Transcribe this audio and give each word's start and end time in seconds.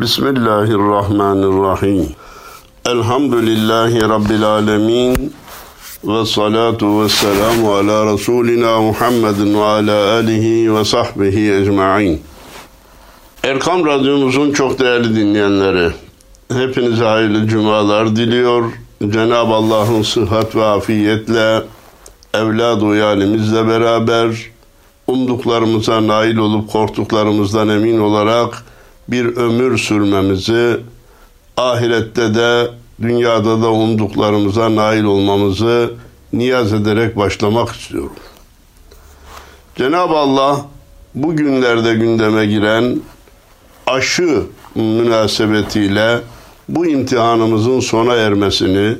Bismillahirrahmanirrahim. 0.00 2.06
Elhamdülillahi 2.86 4.00
Rabbil 4.00 4.44
alemin. 4.44 5.32
Ve 6.04 6.26
salatu 6.26 7.02
ve 7.02 7.08
selamu 7.08 7.74
ala 7.74 8.12
Resulina 8.12 8.80
Muhammedin 8.80 9.54
ve 9.54 9.64
ala 9.64 10.12
alihi 10.12 10.74
ve 10.74 10.84
sahbihi 10.84 11.52
ecma'in. 11.52 12.22
Erkam 13.42 13.86
Radyomuzun 13.86 14.52
çok 14.52 14.78
değerli 14.78 15.16
dinleyenleri, 15.16 15.92
hepinize 16.52 17.04
hayırlı 17.04 17.46
cumalar 17.46 18.16
diliyor. 18.16 18.72
Cenab-ı 19.08 19.54
Allah'ın 19.54 20.02
sıhhat 20.02 20.56
ve 20.56 20.64
afiyetle, 20.64 21.62
evlad 22.34 22.80
uyalimizle 22.80 23.68
beraber, 23.68 24.36
umduklarımıza 25.06 26.06
nail 26.06 26.36
olup 26.36 26.72
korktuklarımızdan 26.72 27.68
emin 27.68 28.00
olarak 28.00 28.67
bir 29.08 29.36
ömür 29.36 29.78
sürmemizi, 29.78 30.80
ahirette 31.56 32.34
de 32.34 32.70
dünyada 33.02 33.62
da 33.62 33.70
umduklarımıza 33.70 34.76
nail 34.76 35.04
olmamızı 35.04 35.90
niyaz 36.32 36.72
ederek 36.72 37.16
başlamak 37.16 37.76
istiyorum. 37.76 38.16
Cenab-ı 39.76 40.16
Allah 40.16 40.66
bugünlerde 41.14 41.94
gündeme 41.94 42.46
giren 42.46 43.00
aşı 43.86 44.42
münasebetiyle 44.74 46.20
bu 46.68 46.86
imtihanımızın 46.86 47.80
sona 47.80 48.14
ermesini, 48.14 48.94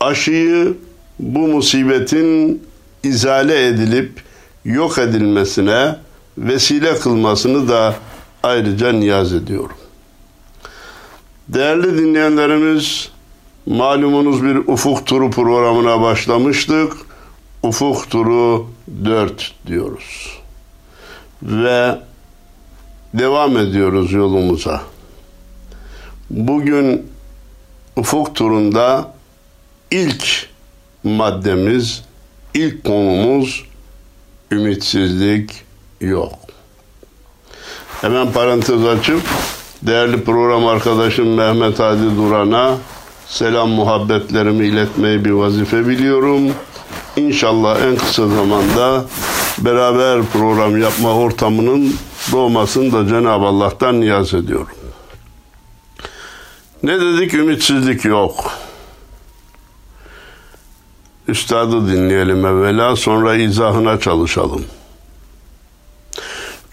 aşıyı 0.00 0.74
bu 1.18 1.38
musibetin 1.38 2.62
izale 3.02 3.66
edilip 3.66 4.22
yok 4.64 4.98
edilmesine 4.98 5.96
vesile 6.38 6.98
kılmasını 6.98 7.68
da 7.68 7.94
ayrıca 8.44 8.92
niyaz 8.92 9.32
ediyorum. 9.32 9.76
Değerli 11.48 11.98
dinleyenlerimiz, 11.98 13.10
malumunuz 13.66 14.42
bir 14.42 14.56
ufuk 14.56 15.06
turu 15.06 15.30
programına 15.30 16.00
başlamıştık. 16.00 16.92
Ufuk 17.62 18.10
turu 18.10 18.66
4 19.04 19.54
diyoruz. 19.66 20.38
Ve 21.42 21.98
devam 23.14 23.56
ediyoruz 23.56 24.12
yolumuza. 24.12 24.82
Bugün 26.30 27.06
ufuk 27.96 28.34
turunda 28.34 29.14
ilk 29.90 30.48
maddemiz, 31.04 32.04
ilk 32.54 32.84
konumuz 32.84 33.64
ümitsizlik 34.50 35.50
yok. 36.00 36.43
Hemen 38.04 38.32
parantez 38.32 38.84
açıp 38.84 39.20
değerli 39.82 40.24
program 40.24 40.66
arkadaşım 40.66 41.34
Mehmet 41.34 41.78
Hadi 41.78 42.16
Duran'a 42.16 42.74
selam 43.26 43.70
muhabbetlerimi 43.70 44.66
iletmeyi 44.66 45.24
bir 45.24 45.30
vazife 45.30 45.88
biliyorum. 45.88 46.52
İnşallah 47.16 47.80
en 47.80 47.96
kısa 47.96 48.28
zamanda 48.28 49.04
beraber 49.58 50.22
program 50.32 50.82
yapma 50.82 51.14
ortamının 51.14 51.96
doğmasını 52.32 52.92
da 52.92 53.08
Cenab-ı 53.08 53.44
Allah'tan 53.44 54.00
niyaz 54.00 54.34
ediyorum. 54.34 54.76
Ne 56.82 57.00
dedik? 57.00 57.34
Ümitsizlik 57.34 58.04
yok. 58.04 58.50
Üstadı 61.28 61.92
dinleyelim 61.92 62.46
evvela 62.46 62.96
sonra 62.96 63.34
izahına 63.34 64.00
çalışalım. 64.00 64.64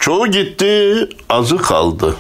Çoğu 0.02 0.28
gitti, 0.28 1.10
azı 1.30 1.58
kaldı. 1.58 2.16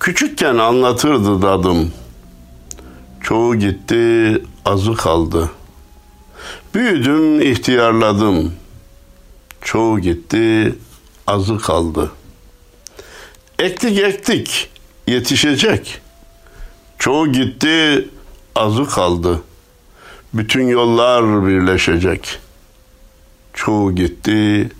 Küçükken 0.00 0.58
anlatırdı 0.58 1.42
dadım. 1.42 1.92
Çoğu 3.20 3.56
gitti, 3.56 4.42
azı 4.64 4.94
kaldı. 4.94 5.50
Büyüdüm, 6.74 7.42
ihtiyarladım. 7.42 8.54
Çoğu 9.60 10.00
gitti, 10.00 10.74
azı 11.26 11.58
kaldı. 11.58 12.10
Ektik 13.58 13.98
ektik, 13.98 14.70
yetişecek. 15.06 16.00
Çoğu 16.98 17.32
gitti, 17.32 18.08
azı 18.56 18.86
kaldı. 18.86 19.42
Bütün 20.34 20.68
yollar 20.68 21.46
birleşecek. 21.46 22.38
Çoğu 23.54 23.94
gitti, 23.94 24.70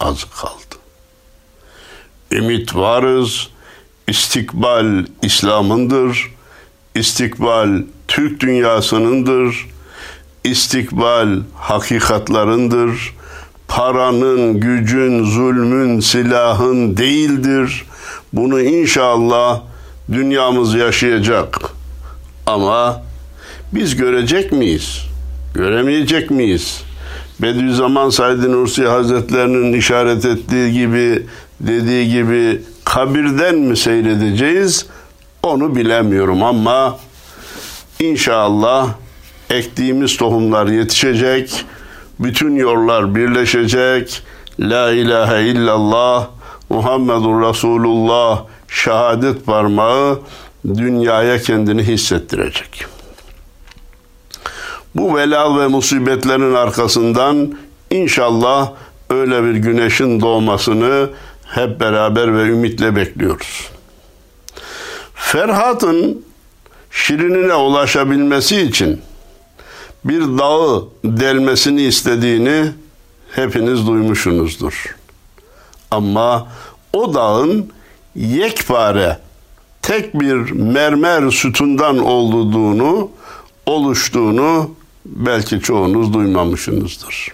az 0.00 0.24
kaldı. 0.24 0.74
Ümit 2.32 2.74
varız, 2.74 3.48
istikbal 4.08 5.04
İslam'ındır, 5.22 6.30
istikbal 6.94 7.82
Türk 8.08 8.40
dünyasınındır, 8.40 9.66
istikbal 10.44 11.28
hakikatlarındır, 11.54 13.14
paranın, 13.68 14.60
gücün, 14.60 15.24
zulmün, 15.24 16.00
silahın 16.00 16.96
değildir. 16.96 17.84
Bunu 18.32 18.60
inşallah 18.60 19.60
dünyamız 20.12 20.74
yaşayacak. 20.74 21.60
Ama 22.46 23.02
biz 23.72 23.96
görecek 23.96 24.52
miyiz? 24.52 25.00
Göremeyecek 25.54 26.30
miyiz? 26.30 26.83
Bediüzzaman 27.42 28.10
Said 28.10 28.42
Nursi 28.42 28.86
Hazretlerinin 28.86 29.72
işaret 29.72 30.24
ettiği 30.24 30.72
gibi, 30.72 31.26
dediği 31.60 32.10
gibi 32.10 32.62
kabirden 32.84 33.54
mi 33.58 33.76
seyredeceğiz? 33.76 34.86
Onu 35.42 35.76
bilemiyorum 35.76 36.42
ama 36.42 36.98
inşallah 38.00 38.88
ektiğimiz 39.50 40.16
tohumlar 40.16 40.66
yetişecek, 40.66 41.64
bütün 42.20 42.56
yollar 42.56 43.14
birleşecek. 43.14 44.22
La 44.60 44.90
ilahe 44.90 45.42
illallah 45.42 46.28
Muhammedur 46.70 47.48
Resulullah 47.48 48.44
şehadet 48.68 49.46
parmağı 49.46 50.20
dünyaya 50.64 51.38
kendini 51.38 51.82
hissettirecek. 51.82 52.93
Bu 54.94 55.16
velal 55.16 55.58
ve 55.58 55.66
musibetlerin 55.66 56.54
arkasından 56.54 57.54
inşallah 57.90 58.72
öyle 59.10 59.44
bir 59.44 59.54
güneşin 59.54 60.20
doğmasını 60.20 61.10
hep 61.46 61.80
beraber 61.80 62.36
ve 62.36 62.42
ümitle 62.42 62.96
bekliyoruz. 62.96 63.70
Ferhat'ın 65.14 66.24
Şirinine 66.94 67.54
ulaşabilmesi 67.54 68.60
için 68.60 69.00
bir 70.04 70.20
dağı 70.20 70.88
delmesini 71.04 71.82
istediğini 71.82 72.72
hepiniz 73.30 73.86
duymuşsunuzdur. 73.86 74.96
Ama 75.90 76.48
o 76.92 77.14
dağın 77.14 77.70
yekpare 78.16 79.18
tek 79.82 80.20
bir 80.20 80.50
mermer 80.50 81.30
sütundan 81.30 81.98
olduğunu, 81.98 83.10
oluştuğunu 83.66 84.70
belki 85.04 85.60
çoğunuz 85.60 86.14
duymamışsınızdır. 86.14 87.28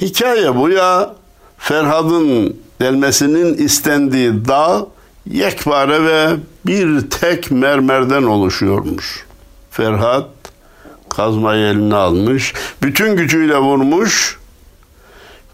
Hikaye 0.00 0.56
bu 0.56 0.70
ya 0.70 1.14
Ferhad'ın 1.58 2.56
delmesinin 2.80 3.54
istendiği 3.54 4.44
dağ 4.48 4.86
yekpare 5.26 6.04
ve 6.04 6.36
bir 6.66 7.10
tek 7.10 7.50
mermerden 7.50 8.22
oluşuyormuş. 8.22 9.26
Ferhat 9.70 10.28
kazmayı 11.08 11.66
eline 11.66 11.94
almış, 11.94 12.54
bütün 12.82 13.16
gücüyle 13.16 13.58
vurmuş, 13.58 14.38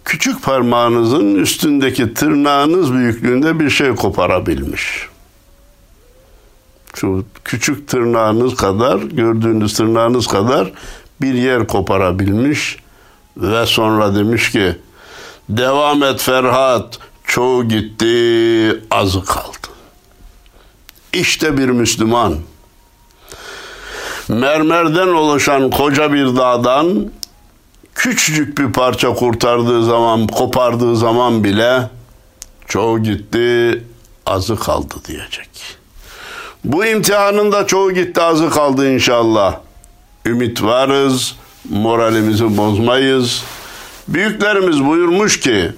küçük 0.05 0.43
parmağınızın 0.43 1.34
üstündeki 1.34 2.15
tırnağınız 2.15 2.93
büyüklüğünde 2.93 3.60
bir 3.60 3.71
şey 3.71 3.94
koparabilmiş. 3.94 5.09
Şu 6.95 7.25
küçük 7.45 7.89
tırnağınız 7.89 8.54
kadar, 8.54 8.98
gördüğünüz 8.98 9.75
tırnağınız 9.75 10.27
kadar 10.27 10.72
bir 11.21 11.34
yer 11.34 11.66
koparabilmiş 11.66 12.77
ve 13.37 13.66
sonra 13.66 14.15
demiş 14.15 14.51
ki 14.51 14.77
devam 15.48 16.03
et 16.03 16.21
Ferhat 16.21 16.98
çoğu 17.25 17.69
gitti 17.69 18.81
azı 18.91 19.25
kaldı. 19.25 19.57
İşte 21.13 21.57
bir 21.59 21.69
Müslüman 21.69 22.37
mermerden 24.28 25.09
oluşan 25.09 25.71
koca 25.71 26.13
bir 26.13 26.27
dağdan 26.27 27.10
küçücük 27.95 28.59
bir 28.59 28.72
parça 28.72 29.15
kurtardığı 29.15 29.84
zaman, 29.84 30.27
kopardığı 30.27 30.97
zaman 30.97 31.45
bile 31.45 31.91
çoğu 32.66 33.03
gitti, 33.03 33.84
azı 34.27 34.57
kaldı 34.57 34.95
diyecek. 35.09 35.79
Bu 36.65 36.84
imtihanın 36.84 37.53
da 37.53 37.66
çoğu 37.66 37.92
gitti, 37.92 38.21
azı 38.21 38.51
kaldı 38.51 38.92
inşallah. 38.92 39.60
Ümit 40.27 40.62
varız, 40.62 41.36
moralimizi 41.71 42.57
bozmayız. 42.57 43.45
Büyüklerimiz 44.09 44.84
buyurmuş 44.84 45.41
ki, 45.41 45.72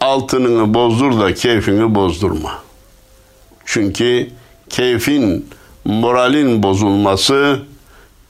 altınını 0.00 0.74
bozdur 0.74 1.20
da 1.20 1.34
keyfini 1.34 1.94
bozdurma. 1.94 2.62
Çünkü 3.64 4.30
keyfin, 4.68 5.48
moralin 5.84 6.62
bozulması 6.62 7.62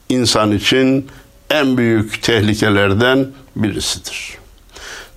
insan 0.08 0.52
için 0.52 1.08
en 1.50 1.76
büyük 1.76 2.22
tehlikelerden 2.22 3.26
birisidir. 3.56 4.39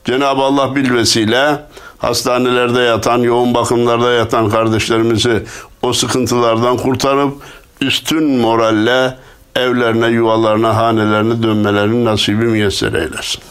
Cenab-ı 0.06 0.42
Allah 0.42 0.76
bilvesiyle 0.76 1.66
hastanelerde 1.98 2.80
yatan, 2.80 3.18
yoğun 3.18 3.54
bakımlarda 3.54 4.12
yatan 4.12 4.50
kardeşlerimizi 4.50 5.44
o 5.82 5.94
sıkıntılardan 5.94 6.78
kurtarıp 6.78 7.34
üstün 7.82 8.24
moralle 8.24 9.18
evlerine, 9.56 10.08
yuvalarına, 10.08 10.76
hanelerine 10.76 11.44
dönmelerini 11.44 12.06
nasibi 12.06 12.46
müyesser 12.46 12.94
eylesin. 12.94 13.42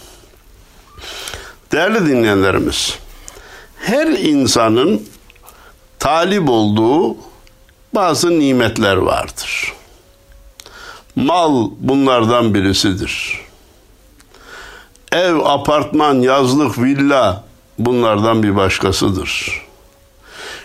Değerli 1.73 2.07
dinleyenlerimiz, 2.07 2.99
her 3.79 4.07
insanın 4.07 5.03
talip 5.99 6.49
olduğu 6.49 7.17
bazı 7.95 8.39
nimetler 8.39 8.97
vardır. 8.97 9.73
Mal 11.17 11.71
bunlardan 11.79 12.55
birisidir. 12.55 13.42
Ev, 15.13 15.37
apartman, 15.45 16.15
yazlık, 16.15 16.79
villa 16.79 17.45
bunlardan 17.79 18.43
bir 18.43 18.57
başkasıdır. 18.57 19.63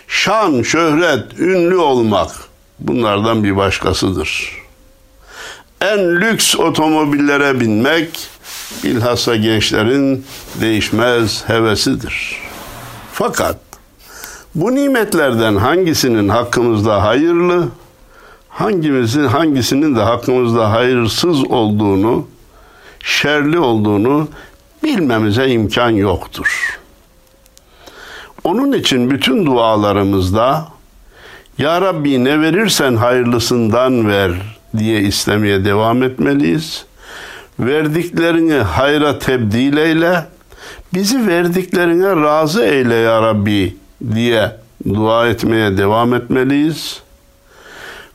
Şan, 0.08 0.62
şöhret, 0.62 1.38
ünlü 1.38 1.76
olmak 1.76 2.30
bunlardan 2.78 3.44
bir 3.44 3.56
başkasıdır. 3.56 4.52
En 5.80 5.98
lüks 5.98 6.56
otomobillere 6.56 7.60
binmek 7.60 8.28
bilhassa 8.84 9.36
gençlerin 9.36 10.26
değişmez 10.60 11.48
hevesidir. 11.48 12.36
Fakat 13.12 13.56
bu 14.54 14.74
nimetlerden 14.74 15.56
hangisinin 15.56 16.28
hakkımızda 16.28 17.02
hayırlı, 17.02 17.68
hangimizin 18.48 19.24
hangisinin 19.24 19.96
de 19.96 20.00
hakkımızda 20.00 20.70
hayırsız 20.70 21.44
olduğunu, 21.44 22.26
şerli 23.08 23.58
olduğunu 23.58 24.28
bilmemize 24.84 25.48
imkan 25.48 25.90
yoktur. 25.90 26.78
Onun 28.44 28.72
için 28.72 29.10
bütün 29.10 29.46
dualarımızda 29.46 30.68
Ya 31.58 31.80
Rabbi 31.80 32.24
ne 32.24 32.40
verirsen 32.40 32.96
hayırlısından 32.96 34.08
ver 34.08 34.32
diye 34.78 35.00
istemeye 35.00 35.64
devam 35.64 36.02
etmeliyiz. 36.02 36.84
Verdiklerini 37.60 38.54
hayra 38.54 39.18
tebdil 39.18 39.76
eyle, 39.76 40.26
bizi 40.94 41.26
verdiklerine 41.26 42.16
razı 42.16 42.62
eyle 42.62 42.94
Ya 42.94 43.22
Rabbi 43.22 43.76
diye 44.14 44.56
dua 44.94 45.28
etmeye 45.28 45.76
devam 45.76 46.14
etmeliyiz. 46.14 47.02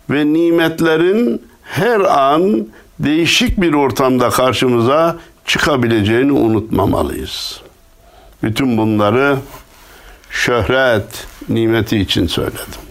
Ve 0.09 0.25
nimetlerin 0.25 1.41
her 1.63 1.99
an 1.99 2.67
değişik 2.99 3.61
bir 3.61 3.73
ortamda 3.73 4.29
karşımıza 4.29 5.17
çıkabileceğini 5.45 6.31
unutmamalıyız. 6.31 7.61
Bütün 8.43 8.77
bunları 8.77 9.37
şöhret 10.29 11.27
nimeti 11.49 11.97
için 11.97 12.27
söyledim. 12.27 12.83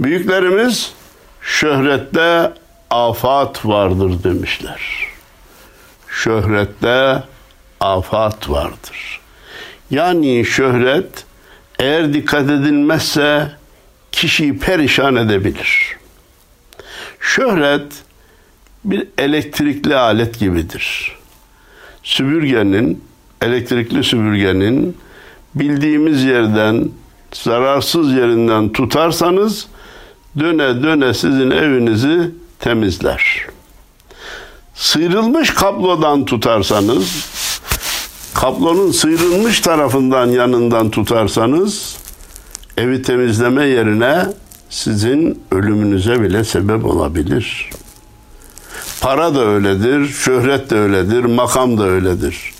Büyüklerimiz 0.00 0.92
şöhrette 1.40 2.52
afat 2.90 3.66
vardır 3.66 4.24
demişler. 4.24 4.80
Şöhrette 6.08 7.22
afat 7.80 8.50
vardır. 8.50 9.20
Yani 9.90 10.44
şöhret 10.44 11.24
eğer 11.78 12.14
dikkat 12.14 12.44
edilmezse 12.44 13.50
kişiyi 14.12 14.58
perişan 14.58 15.16
edebilir. 15.16 15.96
Şöhret 17.20 18.03
bir 18.84 19.08
elektrikli 19.18 19.96
alet 19.96 20.38
gibidir. 20.38 21.16
Süpürgenin, 22.02 23.04
elektrikli 23.42 24.04
süpürgenin 24.04 24.96
bildiğimiz 25.54 26.24
yerden, 26.24 26.88
zararsız 27.32 28.12
yerinden 28.12 28.72
tutarsanız 28.72 29.66
döne 30.38 30.82
döne 30.82 31.14
sizin 31.14 31.50
evinizi 31.50 32.30
temizler. 32.58 33.46
Sıyrılmış 34.74 35.50
kablodan 35.50 36.24
tutarsanız, 36.24 37.26
kablonun 38.34 38.90
sıyrılmış 38.90 39.60
tarafından 39.60 40.26
yanından 40.26 40.90
tutarsanız, 40.90 41.96
evi 42.76 43.02
temizleme 43.02 43.64
yerine 43.64 44.26
sizin 44.70 45.42
ölümünüze 45.50 46.22
bile 46.22 46.44
sebep 46.44 46.84
olabilir. 46.84 47.70
Para 49.04 49.34
da 49.34 49.44
öyledir, 49.44 50.08
şöhret 50.08 50.70
de 50.70 50.74
öyledir, 50.74 51.24
makam 51.24 51.78
da 51.78 51.84
öyledir. 51.84 52.52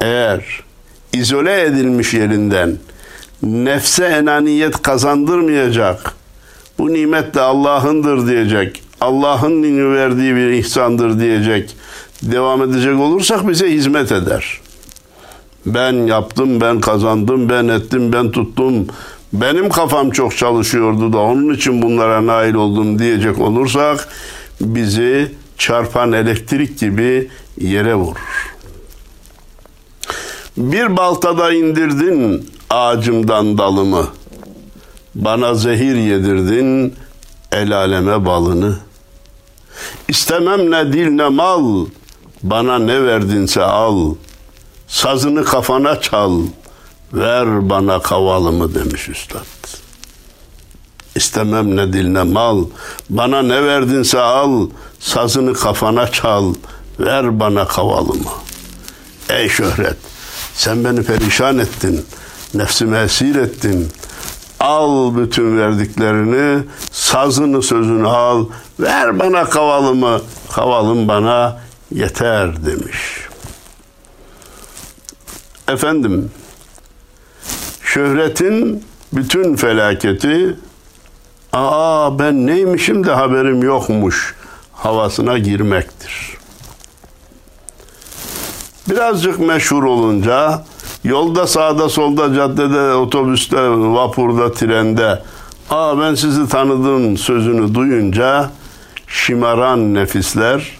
Eğer 0.00 0.62
izole 1.12 1.62
edilmiş 1.62 2.14
yerinden 2.14 2.76
nefse 3.42 4.04
enaniyet 4.04 4.82
kazandırmayacak, 4.82 6.14
bu 6.78 6.92
nimet 6.92 7.34
de 7.34 7.40
Allah'ındır 7.40 8.28
diyecek, 8.28 8.82
Allah'ın 9.00 9.62
verdiği 9.94 10.36
bir 10.36 10.50
ihsandır 10.50 11.20
diyecek, 11.20 11.76
devam 12.22 12.62
edecek 12.62 13.00
olursak 13.00 13.48
bize 13.48 13.70
hizmet 13.70 14.12
eder. 14.12 14.60
Ben 15.66 15.92
yaptım, 15.92 16.60
ben 16.60 16.80
kazandım, 16.80 17.48
ben 17.48 17.68
ettim, 17.68 18.12
ben 18.12 18.30
tuttum, 18.30 18.86
benim 19.32 19.68
kafam 19.68 20.10
çok 20.10 20.36
çalışıyordu 20.36 21.12
da 21.12 21.18
onun 21.18 21.54
için 21.54 21.82
bunlara 21.82 22.26
nail 22.26 22.54
oldum 22.54 22.98
diyecek 22.98 23.38
olursak 23.38 24.08
bizi 24.60 25.32
çarpan 25.58 26.12
elektrik 26.12 26.78
gibi 26.78 27.30
yere 27.60 27.94
vurur. 27.94 28.56
Bir 30.56 30.96
baltada 30.96 31.52
indirdin 31.52 32.50
ağacımdan 32.70 33.58
dalımı. 33.58 34.08
Bana 35.14 35.54
zehir 35.54 35.96
yedirdin 35.96 36.94
el 37.52 37.72
aleme 37.72 38.26
balını. 38.26 38.76
İstemem 40.08 40.70
ne 40.70 40.92
dil 40.92 41.10
ne 41.10 41.28
mal, 41.28 41.86
bana 42.42 42.78
ne 42.78 43.04
verdinse 43.04 43.62
al. 43.62 44.14
Sazını 44.88 45.44
kafana 45.44 46.00
çal, 46.00 46.40
ver 47.12 47.70
bana 47.70 48.02
kavalımı 48.02 48.74
demiş 48.74 49.08
üstad. 49.08 49.55
İstemem 51.16 51.76
ne 51.76 51.92
dil 51.92 52.08
ne 52.08 52.22
mal, 52.22 52.64
bana 53.10 53.42
ne 53.42 53.62
verdinse 53.62 54.20
al, 54.20 54.68
sazını 55.00 55.52
kafana 55.52 56.12
çal, 56.12 56.54
ver 57.00 57.40
bana 57.40 57.66
kavalımı. 57.66 58.30
Ey 59.28 59.48
şöhret, 59.48 59.96
sen 60.54 60.84
beni 60.84 61.02
perişan 61.02 61.58
ettin, 61.58 62.06
nefsimi 62.54 62.98
esir 62.98 63.34
ettin. 63.34 63.88
Al 64.60 65.16
bütün 65.16 65.58
verdiklerini, 65.58 66.64
sazını 66.92 67.62
sözünü 67.62 68.06
al, 68.08 68.46
ver 68.80 69.18
bana 69.18 69.44
kavalımı, 69.44 70.20
kavalım 70.52 71.08
bana 71.08 71.60
yeter 71.94 72.66
demiş. 72.66 72.98
Efendim, 75.68 76.30
şöhretin 77.82 78.84
bütün 79.12 79.56
felaketi, 79.56 80.56
aa 81.56 82.18
ben 82.18 82.46
neymişim 82.46 83.06
de 83.06 83.12
haberim 83.12 83.62
yokmuş 83.62 84.34
havasına 84.72 85.38
girmektir. 85.38 86.36
Birazcık 88.88 89.38
meşhur 89.38 89.82
olunca 89.84 90.64
yolda 91.04 91.46
sağda 91.46 91.88
solda 91.88 92.34
caddede 92.34 92.94
otobüste 92.94 93.70
vapurda 93.70 94.52
trende 94.52 95.22
aa 95.70 96.00
ben 96.00 96.14
sizi 96.14 96.48
tanıdım 96.48 97.16
sözünü 97.16 97.74
duyunca 97.74 98.50
şımaran 99.06 99.94
nefisler 99.94 100.78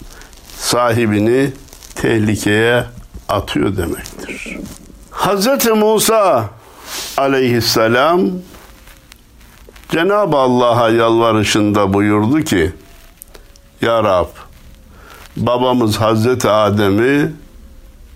sahibini 0.57 1.51
tehlikeye 1.95 2.83
atıyor 3.29 3.77
demektir. 3.77 4.57
Hz. 5.11 5.67
Musa 5.75 6.49
aleyhisselam 7.17 8.21
Cenab-ı 9.89 10.37
Allah'a 10.37 10.89
yalvarışında 10.89 11.93
buyurdu 11.93 12.41
ki 12.41 12.71
Ya 13.81 14.03
Rab 14.03 14.27
babamız 15.37 15.97
Hazreti 15.97 16.49
Adem'i 16.49 17.31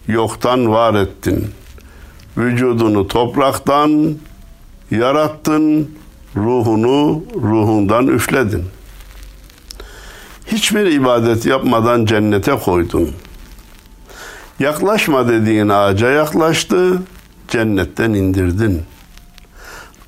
yoktan 0.07 0.71
var 0.71 0.93
ettin. 0.93 1.47
Vücudunu 2.37 3.07
topraktan 3.07 4.15
yarattın, 4.91 5.91
ruhunu 6.35 7.23
ruhundan 7.35 8.07
üfledin. 8.07 8.63
Hiçbir 10.45 10.85
ibadet 10.85 11.45
yapmadan 11.45 12.05
cennete 12.05 12.51
koydun. 12.51 13.09
Yaklaşma 14.59 15.27
dediğin 15.27 15.69
ağaca 15.69 16.09
yaklaştı, 16.09 17.01
cennetten 17.47 18.13
indirdin. 18.13 18.81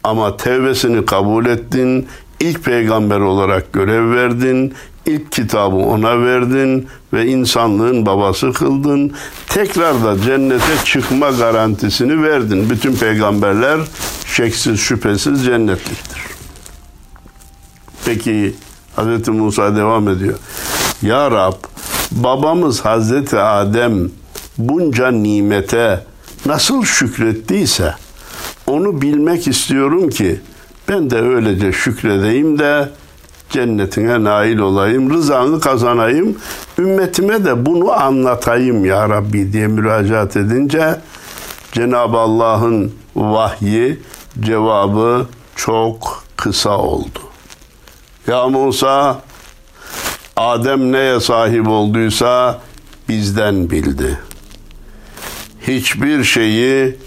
Ama 0.04 0.38
tevbesini 0.38 1.06
kabul 1.06 1.46
ettin, 1.46 2.08
ilk 2.40 2.64
peygamber 2.64 3.20
olarak 3.20 3.74
görev 3.74 4.12
verdin, 4.12 4.74
ilk 5.06 5.32
kitabı 5.32 5.76
ona 5.76 6.22
verdin 6.22 6.88
ve 7.14 7.26
insanlığın 7.28 8.06
babası 8.06 8.54
kıldın. 8.54 9.14
Tekrar 9.48 10.04
da 10.04 10.22
cennete 10.22 10.86
çıkma 10.86 11.30
garantisini 11.32 12.24
verdin. 12.24 12.70
Bütün 12.70 12.96
peygamberler 12.96 13.80
şeksiz 14.26 14.80
şüphesiz 14.80 15.46
cennetliktir. 15.46 16.22
Peki 18.06 18.56
Hz. 18.98 19.28
Musa 19.28 19.76
devam 19.76 20.10
ediyor. 20.10 20.38
Ya 21.02 21.32
Rab 21.32 21.54
babamız 22.12 22.86
Hazreti 22.86 23.40
Adem 23.40 24.10
bunca 24.58 25.12
nimete 25.12 26.06
nasıl 26.46 26.84
şükrettiyse 26.86 27.96
onu 28.68 29.02
bilmek 29.02 29.48
istiyorum 29.48 30.10
ki 30.10 30.42
ben 30.90 31.10
de 31.10 31.20
öylece 31.20 31.72
şükredeyim 31.72 32.60
de 32.60 32.90
cennetine 33.50 34.24
nail 34.24 34.58
olayım, 34.58 35.14
rızanı 35.14 35.60
kazanayım, 35.60 36.38
ümmetime 36.80 37.46
de 37.46 37.66
bunu 37.66 37.92
anlatayım 37.92 38.86
ya 38.86 39.10
Rabbi 39.10 39.54
diye 39.54 39.68
müracaat 39.68 40.38
edince 40.38 41.00
Cenab-ı 41.72 42.18
Allah'ın 42.18 42.94
vahyi 43.16 44.00
cevabı 44.40 45.28
çok 45.56 46.24
kısa 46.38 46.78
oldu. 46.78 47.20
Ya 48.28 48.48
Musa 48.48 49.22
Adem 50.36 50.92
neye 50.92 51.20
sahip 51.20 51.68
olduysa 51.68 52.62
bizden 53.10 53.70
bildi. 53.70 54.20
Hiçbir 55.68 56.24
şeyi 56.24 56.98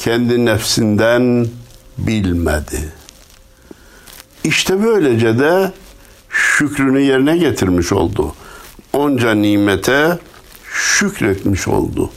kendi 0.00 0.44
nefsinden 0.44 1.46
bilmedi. 1.98 2.92
İşte 4.44 4.82
böylece 4.82 5.38
de 5.38 5.72
şükrünü 6.28 7.00
yerine 7.00 7.36
getirmiş 7.36 7.92
oldu. 7.92 8.34
Onca 8.92 9.34
nimete 9.34 10.18
şükretmiş 10.74 11.68
oldu 11.68 12.10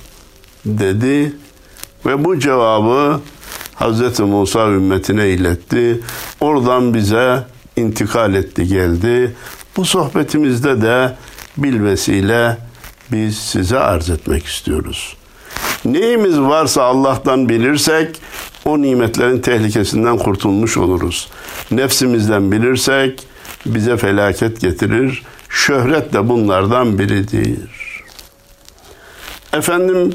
dedi 0.65 1.35
ve 2.05 2.25
bu 2.25 2.39
cevabı 2.39 3.21
Hz. 3.75 4.19
Musa 4.19 4.67
ümmetine 4.67 5.29
iletti. 5.29 5.99
Oradan 6.41 6.93
bize 6.93 7.43
intikal 7.75 8.33
etti 8.33 8.67
geldi. 8.67 9.35
Bu 9.77 9.85
sohbetimizde 9.85 10.81
de 10.81 11.15
bilvesile 11.57 12.57
biz 13.11 13.37
size 13.37 13.79
arz 13.79 14.09
etmek 14.09 14.45
istiyoruz. 14.45 15.15
Neyimiz 15.85 16.39
varsa 16.39 16.83
Allah'tan 16.83 17.49
bilirsek 17.49 18.15
o 18.65 18.81
nimetlerin 18.81 19.41
tehlikesinden 19.41 20.17
kurtulmuş 20.17 20.77
oluruz. 20.77 21.29
Nefsimizden 21.71 22.51
bilirsek 22.51 23.23
bize 23.65 23.97
felaket 23.97 24.61
getirir. 24.61 25.23
Şöhret 25.49 26.13
de 26.13 26.29
bunlardan 26.29 26.99
biridir. 26.99 28.03
Efendim 29.53 30.13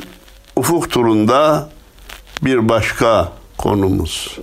ufuk 0.56 0.90
turunda 0.90 1.70
bir 2.42 2.68
başka 2.68 3.32
konumuz. 3.58 4.38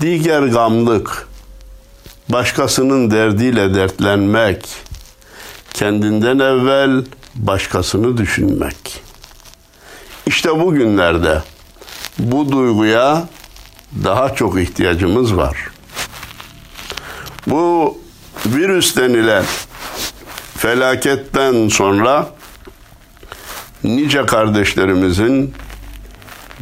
Diğer 0.00 0.42
gamlık, 0.42 1.28
başkasının 2.28 3.10
derdiyle 3.10 3.74
dertlenmek, 3.74 4.68
kendinden 5.74 6.38
evvel 6.38 7.04
başkasını 7.34 8.16
düşünmek. 8.16 9.07
İşte 10.28 10.60
bugünlerde 10.60 11.42
bu 12.18 12.52
duyguya 12.52 13.28
daha 14.04 14.34
çok 14.34 14.60
ihtiyacımız 14.60 15.36
var. 15.36 15.56
Bu 17.46 17.98
virüs 18.46 18.96
denilen 18.96 19.44
felaketten 20.56 21.68
sonra 21.68 22.30
nice 23.84 24.26
kardeşlerimizin 24.26 25.54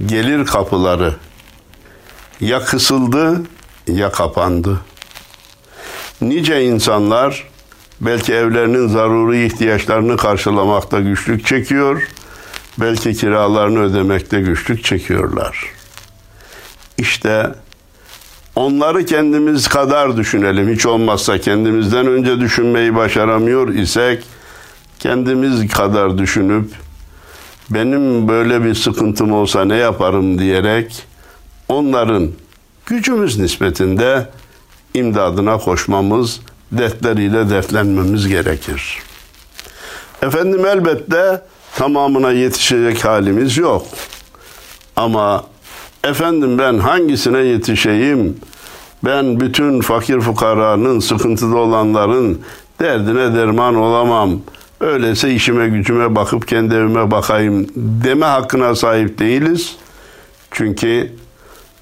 gelir 0.06 0.46
kapıları 0.46 1.14
ya 2.40 2.64
kısıldı 2.64 3.42
ya 3.87 4.12
kapandı. 4.12 4.80
Nice 6.20 6.64
insanlar 6.64 7.49
belki 8.00 8.32
evlerinin 8.32 8.88
zaruri 8.88 9.46
ihtiyaçlarını 9.46 10.16
karşılamakta 10.16 11.00
güçlük 11.00 11.46
çekiyor, 11.46 12.02
belki 12.80 13.14
kiralarını 13.14 13.83
ödemekte 13.83 14.40
güçlük 14.40 14.85
çekiyorlar. 14.85 15.64
İşte 16.99 17.54
onları 18.56 19.06
kendimiz 19.06 19.68
kadar 19.68 20.16
düşünelim. 20.16 20.75
Hiç 20.75 20.87
olmazsa 20.87 21.38
kendimizden 21.38 22.06
önce 22.06 22.40
düşünmeyi 22.40 22.95
başaramıyor 22.95 23.68
isek 23.68 24.25
kendimiz 24.99 25.68
kadar 25.73 26.18
düşünüp 26.18 26.71
benim 27.71 28.28
böyle 28.28 28.64
bir 28.64 28.75
sıkıntım 28.75 29.33
olsa 29.33 29.64
ne 29.64 29.76
yaparım 29.76 30.38
diyerek 30.38 31.02
onların 31.68 32.30
gücümüz 32.87 33.38
nispetinde 33.38 34.28
imdadına 34.95 35.59
koşmamız, 35.59 36.40
dertleriyle 36.73 37.50
dertlenmemiz 37.50 38.28
gerekir. 38.28 38.99
Efendim 40.23 40.66
elbette 40.66 41.42
tamamına 41.76 42.33
yetişecek 42.33 43.04
halimiz 43.04 43.56
yok. 43.56 43.87
Ama 44.97 45.45
efendim 46.04 46.59
ben 46.59 46.78
hangisine 46.78 47.38
yetişeyim? 47.38 48.37
Ben 49.04 49.40
bütün 49.40 49.80
fakir 49.80 50.21
fukaranın, 50.21 51.00
sıkıntıda 51.00 51.56
olanların 51.56 52.40
derdine 52.80 53.35
derman 53.35 53.75
olamam. 53.75 54.40
Öyleyse 54.80 55.35
işime 55.35 55.68
gücüme 55.68 56.14
bakıp 56.14 56.49
kendi 56.49 56.75
evime 56.75 57.11
bakayım 57.11 57.66
deme 57.76 58.26
hakkına 58.26 58.75
sahip 58.75 59.18
değiliz. 59.18 59.76
Çünkü 60.50 61.12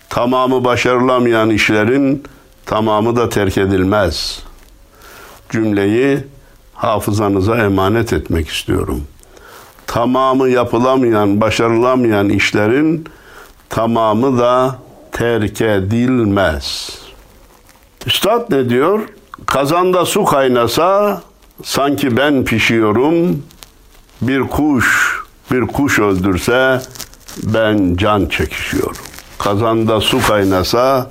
tamamı 0.09 0.65
başarılamayan 0.65 1.51
işlerin 1.51 2.23
tamamı 2.67 3.17
da 3.17 3.29
terk 3.29 3.59
edilmez. 3.59 4.43
Cümleyi 5.51 6.19
hafızanıza 6.75 7.57
emanet 7.57 8.13
etmek 8.13 8.49
istiyorum. 8.49 9.05
Tamamı 9.87 10.49
yapılamayan, 10.49 11.41
başarılamayan 11.41 12.29
işlerin 12.29 13.05
tamamı 13.69 14.39
da 14.39 14.79
terk 15.13 15.61
edilmez. 15.61 16.99
Üstad 18.07 18.51
ne 18.51 18.69
diyor? 18.69 19.01
Kazanda 19.47 20.07
su 20.07 20.25
kaynasa 20.25 21.23
sanki 21.63 22.17
ben 22.17 22.45
pişiyorum. 22.45 23.43
Bir 24.23 24.41
kuş, 24.41 25.21
bir 25.51 25.61
kuş 25.61 25.99
öldürse 25.99 26.81
ben 27.43 27.97
can 27.97 28.27
çekişiyorum. 28.27 28.97
Kazanda 29.39 30.01
su 30.01 30.23
kaynasa 30.23 31.11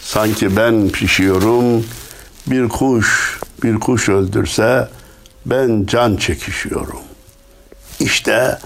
sanki 0.00 0.56
ben 0.56 0.88
pişiyorum. 0.88 1.84
Bir 2.46 2.68
kuş, 2.68 3.40
bir 3.62 3.80
kuş 3.80 4.08
öldürse 4.08 4.88
ben 5.46 5.86
can 5.86 6.16
çekişiyorum. 6.16 7.03
İşte 8.00 8.58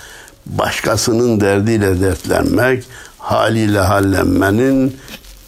başkasının 0.46 1.40
derdiyle 1.40 2.00
dertlenmek, 2.00 2.84
haliyle 3.18 3.80
hallenmenin 3.80 4.96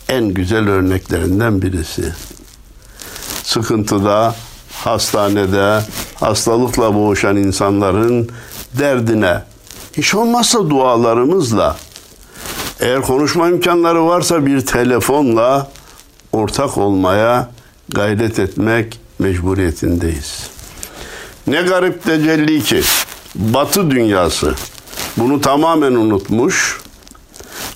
en 0.08 0.28
güzel 0.28 0.68
örneklerinden 0.68 1.62
birisi. 1.62 2.12
Sıkıntıda, 3.42 4.34
hastanede, 4.72 5.80
hastalıkla 6.14 6.94
boğuşan 6.94 7.36
insanların 7.36 8.28
derdine, 8.78 9.42
hiç 9.92 10.14
olmazsa 10.14 10.70
dualarımızla, 10.70 11.76
eğer 12.80 13.02
konuşma 13.02 13.48
imkanları 13.48 14.06
varsa 14.06 14.46
bir 14.46 14.66
telefonla 14.66 15.70
ortak 16.32 16.78
olmaya 16.78 17.50
gayret 17.88 18.38
etmek 18.38 19.00
mecburiyetindeyiz. 19.18 20.50
Ne 21.46 21.62
garip 21.62 22.04
tecelli 22.04 22.62
ki 22.62 22.82
Batı 23.34 23.90
dünyası 23.90 24.54
bunu 25.16 25.40
tamamen 25.40 25.92
unutmuş. 25.92 26.80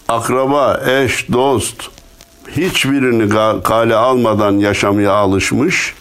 Akraba, 0.09 0.81
eş, 0.87 1.27
dost 1.33 1.83
hiçbirini 2.51 3.29
kale 3.63 3.95
almadan 3.95 4.53
yaşamaya 4.53 5.13
alışmış. 5.13 5.95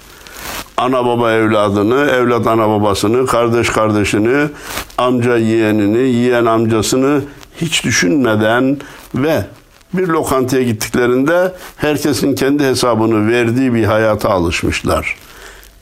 Ana 0.78 1.06
baba 1.06 1.32
evladını, 1.32 2.10
evlat 2.10 2.48
ana 2.48 2.70
babasını, 2.70 3.26
kardeş 3.26 3.70
kardeşini, 3.70 4.48
amca 4.98 5.38
yeğenini, 5.38 6.10
yeğen 6.14 6.46
amcasını 6.46 7.22
hiç 7.62 7.84
düşünmeden 7.84 8.78
ve 9.16 9.46
bir 9.94 10.08
lokantaya 10.08 10.64
gittiklerinde 10.64 11.54
herkesin 11.78 12.36
kendi 12.36 12.64
hesabını 12.64 13.32
verdiği 13.32 13.74
bir 13.74 13.84
hayata 13.84 14.30
alışmışlar. 14.30 15.16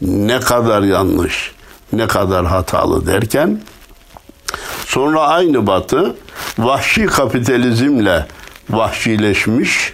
Ne 0.01 0.39
kadar 0.39 0.81
yanlış, 0.81 1.51
ne 1.93 2.07
kadar 2.07 2.45
hatalı 2.45 3.07
derken 3.07 3.61
sonra 4.85 5.21
aynı 5.21 5.67
batı 5.67 6.15
vahşi 6.59 7.05
kapitalizmle 7.05 8.25
vahşileşmiş, 8.69 9.93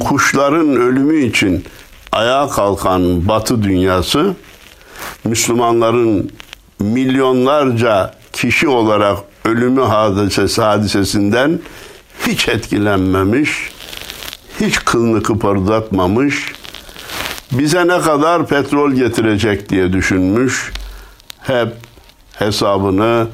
kuşların 0.00 0.76
ölümü 0.76 1.24
için 1.24 1.64
ayağa 2.12 2.48
kalkan 2.48 3.28
Batı 3.28 3.62
dünyası, 3.62 4.34
Müslümanların 5.24 6.30
milyonlarca 6.78 8.14
kişi 8.32 8.68
olarak 8.68 9.18
ölümü 9.44 9.82
hadisesi 9.82 10.62
hadisesinden 10.62 11.60
hiç 12.26 12.48
etkilenmemiş, 12.48 13.50
hiç 14.60 14.84
kılını 14.84 15.22
kıpırdatmamış, 15.22 16.52
bize 17.52 17.88
ne 17.88 18.00
kadar 18.00 18.46
petrol 18.46 18.92
getirecek 18.92 19.68
diye 19.68 19.92
düşünmüş, 19.92 20.72
hep 21.42 21.68
hesabını 22.32 23.28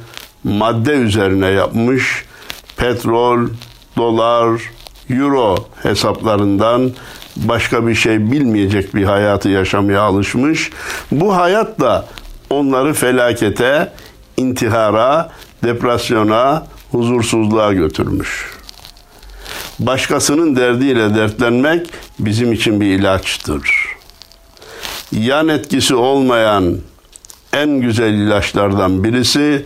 madde 0.44 0.92
üzerine 0.92 1.46
yapmış, 1.46 2.24
petrol, 2.76 3.48
dolar, 3.96 4.60
euro 5.10 5.56
hesaplarından 5.82 6.92
başka 7.36 7.86
bir 7.86 7.94
şey 7.94 8.32
bilmeyecek 8.32 8.94
bir 8.94 9.04
hayatı 9.04 9.48
yaşamaya 9.48 10.00
alışmış. 10.02 10.70
Bu 11.10 11.36
hayat 11.36 11.80
da 11.80 12.06
onları 12.50 12.94
felakete, 12.94 13.92
intihara, 14.36 15.30
depresyona, 15.64 16.66
huzursuzluğa 16.90 17.72
götürmüş. 17.72 18.56
Başkasının 19.78 20.56
derdiyle 20.56 21.14
dertlenmek 21.14 21.86
bizim 22.18 22.52
için 22.52 22.80
bir 22.80 22.86
ilaçtır. 22.86 23.70
Yan 25.12 25.48
etkisi 25.48 25.94
olmayan 25.94 26.76
en 27.56 27.80
güzel 27.80 28.14
ilaçlardan 28.14 29.04
birisi 29.04 29.64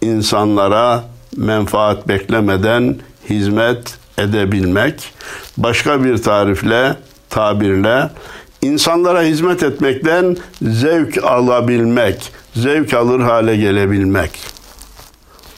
insanlara 0.00 1.04
menfaat 1.36 2.08
beklemeden 2.08 2.96
hizmet 3.30 3.98
edebilmek. 4.18 5.12
Başka 5.56 6.04
bir 6.04 6.18
tarifle, 6.18 6.96
tabirle 7.30 8.10
insanlara 8.62 9.22
hizmet 9.22 9.62
etmekten 9.62 10.36
zevk 10.62 11.24
alabilmek, 11.24 12.32
zevk 12.54 12.94
alır 12.94 13.20
hale 13.20 13.56
gelebilmek. 13.56 14.30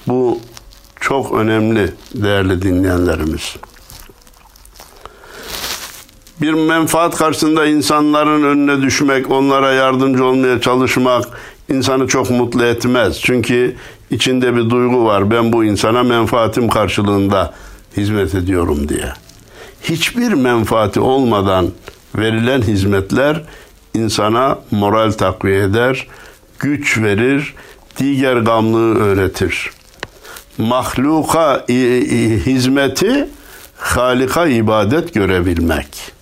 Bu 0.06 0.40
çok 1.00 1.32
önemli 1.32 1.92
değerli 2.14 2.62
dinleyenlerimiz. 2.62 3.56
Bir 6.40 6.52
menfaat 6.52 7.16
karşısında 7.16 7.66
insanların 7.66 8.42
önüne 8.42 8.82
düşmek, 8.82 9.30
onlara 9.30 9.72
yardımcı 9.72 10.24
olmaya 10.24 10.60
çalışmak 10.60 11.24
insanı 11.72 12.06
çok 12.06 12.30
mutlu 12.30 12.64
etmez. 12.64 13.20
Çünkü 13.20 13.76
içinde 14.10 14.56
bir 14.56 14.70
duygu 14.70 15.04
var. 15.04 15.30
Ben 15.30 15.52
bu 15.52 15.64
insana 15.64 16.02
menfaatim 16.02 16.68
karşılığında 16.68 17.54
hizmet 17.96 18.34
ediyorum 18.34 18.88
diye. 18.88 19.12
Hiçbir 19.82 20.32
menfaati 20.32 21.00
olmadan 21.00 21.70
verilen 22.18 22.62
hizmetler 22.62 23.42
insana 23.94 24.58
moral 24.70 25.12
takviye 25.12 25.62
eder, 25.62 26.06
güç 26.58 26.98
verir, 26.98 27.54
diğer 27.96 28.36
gamlığı 28.36 28.98
öğretir. 28.98 29.70
Mahluka 30.58 31.64
hizmeti 32.46 33.28
Halika 33.76 34.46
ibadet 34.46 35.14
görebilmek. 35.14 36.12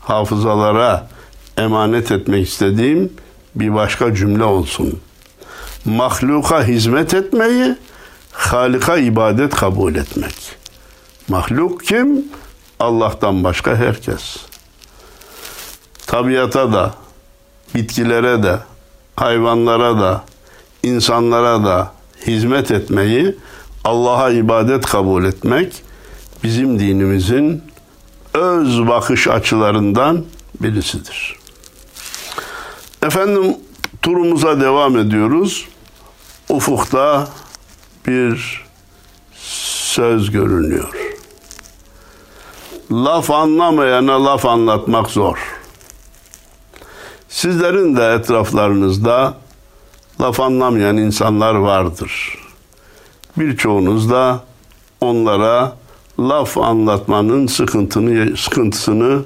Hafızalara 0.00 1.08
emanet 1.56 2.12
etmek 2.12 2.48
istediğim 2.48 3.12
bir 3.56 3.74
başka 3.74 4.14
cümle 4.14 4.44
olsun. 4.44 5.00
Mahluka 5.84 6.64
hizmet 6.64 7.14
etmeyi, 7.14 7.76
Halika 8.32 8.96
ibadet 8.96 9.54
kabul 9.54 9.94
etmek. 9.94 10.34
Mahluk 11.28 11.84
kim? 11.84 12.24
Allah'tan 12.80 13.44
başka 13.44 13.76
herkes. 13.76 14.36
Tabiata 16.06 16.72
da, 16.72 16.94
bitkilere 17.74 18.42
de, 18.42 18.58
hayvanlara 19.16 20.00
da, 20.00 20.24
insanlara 20.82 21.64
da 21.64 21.92
hizmet 22.26 22.70
etmeyi, 22.70 23.36
Allah'a 23.84 24.30
ibadet 24.30 24.86
kabul 24.86 25.24
etmek 25.24 25.82
bizim 26.42 26.78
dinimizin 26.78 27.62
öz 28.34 28.88
bakış 28.88 29.28
açılarından 29.28 30.24
birisidir. 30.60 31.36
Efendim 33.06 33.56
turumuza 34.02 34.60
devam 34.60 34.98
ediyoruz. 34.98 35.68
Ufukta 36.48 37.28
bir 38.06 38.64
söz 39.94 40.30
görünüyor. 40.30 41.16
Laf 42.92 43.30
anlamayana 43.30 44.24
laf 44.24 44.46
anlatmak 44.46 45.10
zor. 45.10 45.38
Sizlerin 47.28 47.96
de 47.96 48.12
etraflarınızda 48.12 49.34
laf 50.20 50.40
anlamayan 50.40 50.96
insanlar 50.96 51.54
vardır. 51.54 52.38
Birçoğunuz 53.36 54.10
da 54.10 54.44
onlara 55.00 55.76
laf 56.18 56.58
anlatmanın 56.58 57.46
sıkıntını, 57.46 58.36
sıkıntısını 58.36 59.22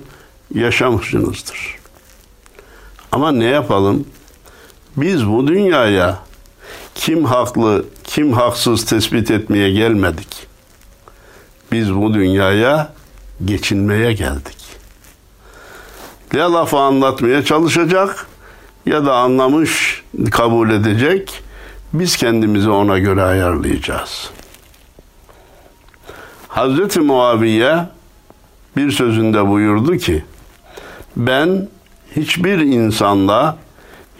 yaşamışsınızdır. 0.54 1.79
Ama 3.12 3.32
ne 3.32 3.44
yapalım? 3.44 4.06
Biz 4.96 5.26
bu 5.26 5.46
dünyaya 5.46 6.18
kim 6.94 7.24
haklı, 7.24 7.84
kim 8.04 8.32
haksız 8.32 8.84
tespit 8.84 9.30
etmeye 9.30 9.72
gelmedik. 9.72 10.46
Biz 11.72 11.94
bu 11.94 12.14
dünyaya 12.14 12.92
geçinmeye 13.44 14.12
geldik. 14.12 14.56
Ya 16.34 16.52
lafı 16.52 16.78
anlatmaya 16.78 17.44
çalışacak 17.44 18.26
ya 18.86 19.06
da 19.06 19.16
anlamış 19.16 20.02
kabul 20.30 20.70
edecek. 20.70 21.42
Biz 21.92 22.16
kendimizi 22.16 22.70
ona 22.70 22.98
göre 22.98 23.22
ayarlayacağız. 23.22 24.30
Hazreti 26.48 27.00
Muaviye 27.00 27.86
bir 28.76 28.90
sözünde 28.90 29.48
buyurdu 29.48 29.96
ki 29.96 30.24
ben 31.16 31.68
hiçbir 32.16 32.58
insanla, 32.58 33.56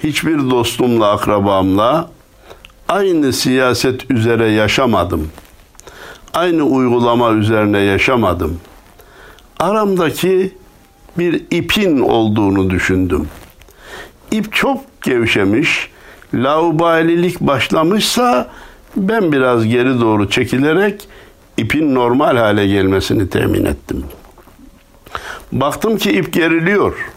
hiçbir 0.05 0.51
dostumla, 0.51 1.11
akrabamla 1.11 2.11
aynı 2.89 3.33
siyaset 3.33 4.11
üzere 4.11 4.49
yaşamadım. 4.49 5.29
Aynı 6.35 6.63
uygulama 6.63 7.33
üzerine 7.33 7.79
yaşamadım. 7.79 8.61
Aramdaki 9.59 10.55
bir 11.19 11.45
ipin 11.51 12.01
olduğunu 12.01 12.71
düşündüm. 12.71 13.29
İp 14.31 14.53
çok 14.53 15.03
gevşemiş, 15.03 15.91
laubalilik 16.35 17.41
başlamışsa 17.41 18.49
ben 18.97 19.33
biraz 19.33 19.67
geri 19.67 20.01
doğru 20.01 20.31
çekilerek 20.31 21.09
ipin 21.57 21.95
normal 21.95 22.37
hale 22.37 22.67
gelmesini 22.67 23.31
temin 23.31 23.65
ettim. 23.65 24.05
Baktım 25.53 25.97
ki 25.97 26.13
ip 26.13 26.33
geriliyor. 26.33 27.11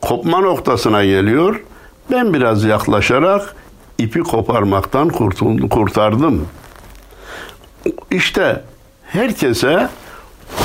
Kopma 0.00 0.40
noktasına 0.40 1.04
geliyor. 1.04 1.60
Ben 2.10 2.34
biraz 2.34 2.64
yaklaşarak 2.64 3.54
ipi 3.98 4.20
koparmaktan 4.20 5.08
kurtardım. 5.70 6.48
İşte 8.10 8.64
herkese 9.04 9.88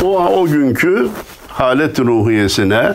o 0.04 0.26
o 0.26 0.46
günkü 0.46 1.10
halet 1.48 2.00
ruhiyesine, 2.00 2.94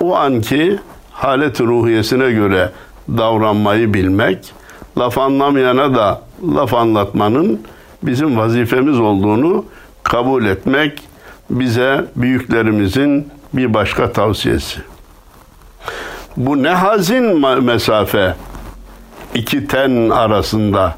o 0.00 0.16
anki 0.16 0.78
halet 1.12 1.60
ruhiyesine 1.60 2.30
göre 2.30 2.70
davranmayı 3.08 3.94
bilmek, 3.94 4.52
laf 4.98 5.18
anlamayana 5.18 5.94
da 5.94 6.22
laf 6.54 6.74
anlatmanın 6.74 7.60
bizim 8.02 8.36
vazifemiz 8.36 9.00
olduğunu 9.00 9.64
kabul 10.02 10.44
etmek 10.46 11.02
bize 11.50 12.04
büyüklerimizin 12.16 13.28
bir 13.52 13.74
başka 13.74 14.12
tavsiyesi. 14.12 14.89
Bu 16.36 16.62
ne 16.62 16.68
hazin 16.68 17.40
mesafe? 17.64 18.34
İki 19.34 19.66
ten 19.66 20.10
arasında. 20.10 20.94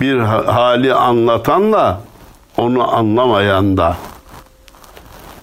Bir 0.00 0.18
hali 0.18 0.94
anlatanla 0.94 2.00
onu 2.56 2.94
anlamayan 2.94 3.76
da. 3.76 3.96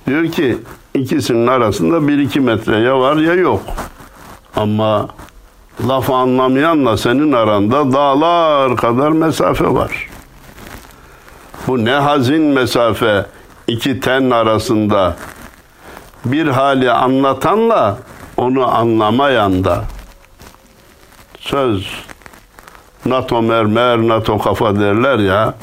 Diyor 0.08 0.28
ki 0.28 0.58
ikisinin 0.94 1.48
arasında 1.48 2.08
bir 2.08 2.18
iki 2.18 2.40
metre 2.40 2.80
ya 2.80 3.00
var 3.00 3.16
ya 3.16 3.34
yok. 3.34 3.62
Ama 4.56 5.08
laf 5.88 6.10
anlamayanla 6.10 6.98
senin 6.98 7.32
aranda 7.32 7.94
dağlar 7.94 8.78
kadar 8.78 9.12
mesafe 9.12 9.74
var. 9.74 10.10
Bu 11.68 11.86
ne 11.86 11.92
hazin 11.92 12.42
mesafe? 12.42 13.26
İki 13.68 14.00
ten 14.00 14.30
arasında. 14.30 15.16
Bir 16.26 16.48
hali 16.48 16.92
anlatanla 16.92 17.98
onu 18.38 18.76
anlamayan 18.76 19.64
da 19.64 19.84
söz 21.40 21.88
NATO 23.06 23.42
mermer, 23.42 23.98
NATO 23.98 24.38
kafa 24.38 24.80
derler 24.80 25.20
ya 25.20 25.54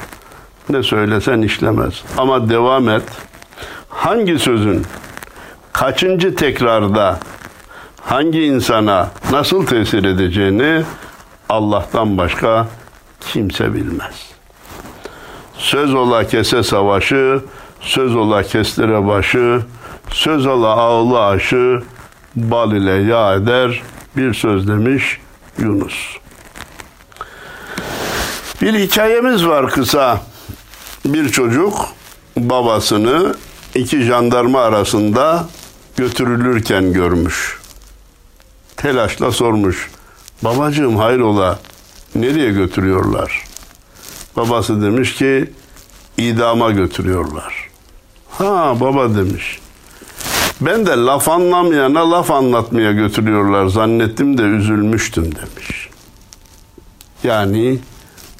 ne 0.69 0.83
söylesen 0.83 1.41
işlemez. 1.41 2.03
Ama 2.17 2.49
devam 2.49 2.89
et. 2.89 3.03
Hangi 3.89 4.39
sözün 4.39 4.85
kaçıncı 5.73 6.35
tekrarda 6.35 7.19
hangi 8.01 8.43
insana 8.43 9.09
nasıl 9.31 9.65
tesir 9.65 10.03
edeceğini 10.03 10.83
Allah'tan 11.49 12.17
başka 12.17 12.67
kimse 13.19 13.73
bilmez. 13.73 14.31
Söz 15.57 15.93
ola 15.93 16.27
kese 16.27 16.63
savaşı, 16.63 17.41
söz 17.81 18.15
ola 18.15 18.43
kestire 18.43 19.07
başı, 19.07 19.61
söz 20.09 20.45
ola 20.45 20.67
ağlı 20.67 21.25
aşı, 21.25 21.83
bal 22.35 22.71
ile 22.71 22.91
yağ 22.91 23.35
eder 23.35 23.83
bir 24.17 24.33
söz 24.33 24.67
demiş 24.67 25.17
Yunus. 25.59 26.17
Bir 28.61 28.73
hikayemiz 28.73 29.45
var 29.47 29.69
kısa. 29.69 30.21
Bir 31.05 31.29
çocuk 31.29 31.85
babasını 32.37 33.35
iki 33.75 34.01
jandarma 34.01 34.61
arasında 34.61 35.47
götürülürken 35.97 36.93
görmüş. 36.93 37.59
Telaşla 38.77 39.31
sormuş. 39.31 39.91
Babacığım 40.41 40.97
hayrola 40.97 41.59
nereye 42.15 42.51
götürüyorlar? 42.51 43.43
Babası 44.35 44.81
demiş 44.81 45.15
ki 45.15 45.51
idama 46.17 46.71
götürüyorlar. 46.71 47.69
Ha 48.29 48.79
baba 48.79 49.15
demiş. 49.15 49.59
Ben 50.61 50.85
de 50.85 50.91
laf 50.91 51.29
anlamayana 51.29 52.11
laf 52.11 52.31
anlatmaya 52.31 52.91
götürüyorlar 52.91 53.67
zannettim 53.67 54.37
de 54.37 54.41
üzülmüştüm 54.41 55.23
demiş. 55.35 55.89
Yani 57.23 57.79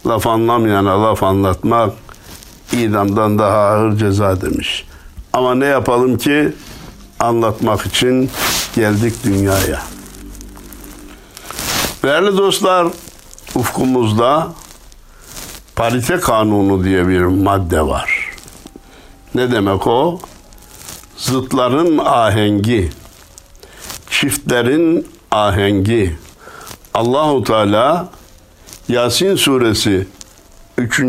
laf 0.06 0.28
anlamayana 0.28 1.04
laf 1.04 1.24
anlatmak 1.24 1.94
idamdan 2.72 3.40
daha 3.40 3.58
ağır 3.58 3.98
ceza 3.98 4.42
demiş. 4.42 4.86
Ama 5.34 5.56
ne 5.56 5.66
yapalım 5.66 6.18
ki 6.18 6.54
anlatmak 7.20 7.86
için 7.86 8.30
geldik 8.76 9.14
dünyaya. 9.24 9.82
Değerli 12.04 12.38
dostlar, 12.38 12.88
ufkumuzda 13.56 14.48
parite 15.76 16.20
kanunu 16.20 16.84
diye 16.84 17.08
bir 17.08 17.22
madde 17.22 17.82
var. 17.82 18.30
Ne 19.36 19.52
demek 19.52 19.88
o? 19.88 20.20
Zıtların 21.18 21.98
ahengi, 21.98 22.90
çiftlerin 24.10 25.08
ahengi. 25.32 26.16
Allahu 26.94 27.44
Teala 27.44 28.10
Yasin 28.88 29.36
suresi 29.36 30.08
3. 30.78 31.02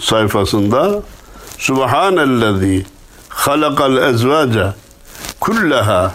sayfasında 0.00 1.02
Subhanellezi 1.58 2.86
halakal 3.28 3.96
ezvaca 3.96 4.74
kullaha 5.40 6.14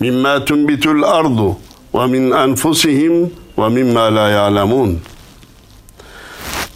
mimma 0.00 0.44
tunbitul 0.44 1.02
ardu 1.02 1.56
ve 1.94 2.06
min 2.06 2.30
enfusihim 2.30 3.32
ve 3.58 3.68
mimma 3.68 4.14
la 4.14 4.28
ya'lemun. 4.28 5.00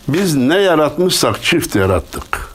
Biz 0.08 0.36
ne 0.36 0.56
yaratmışsak 0.58 1.42
çift 1.42 1.76
yarattık. 1.76 2.54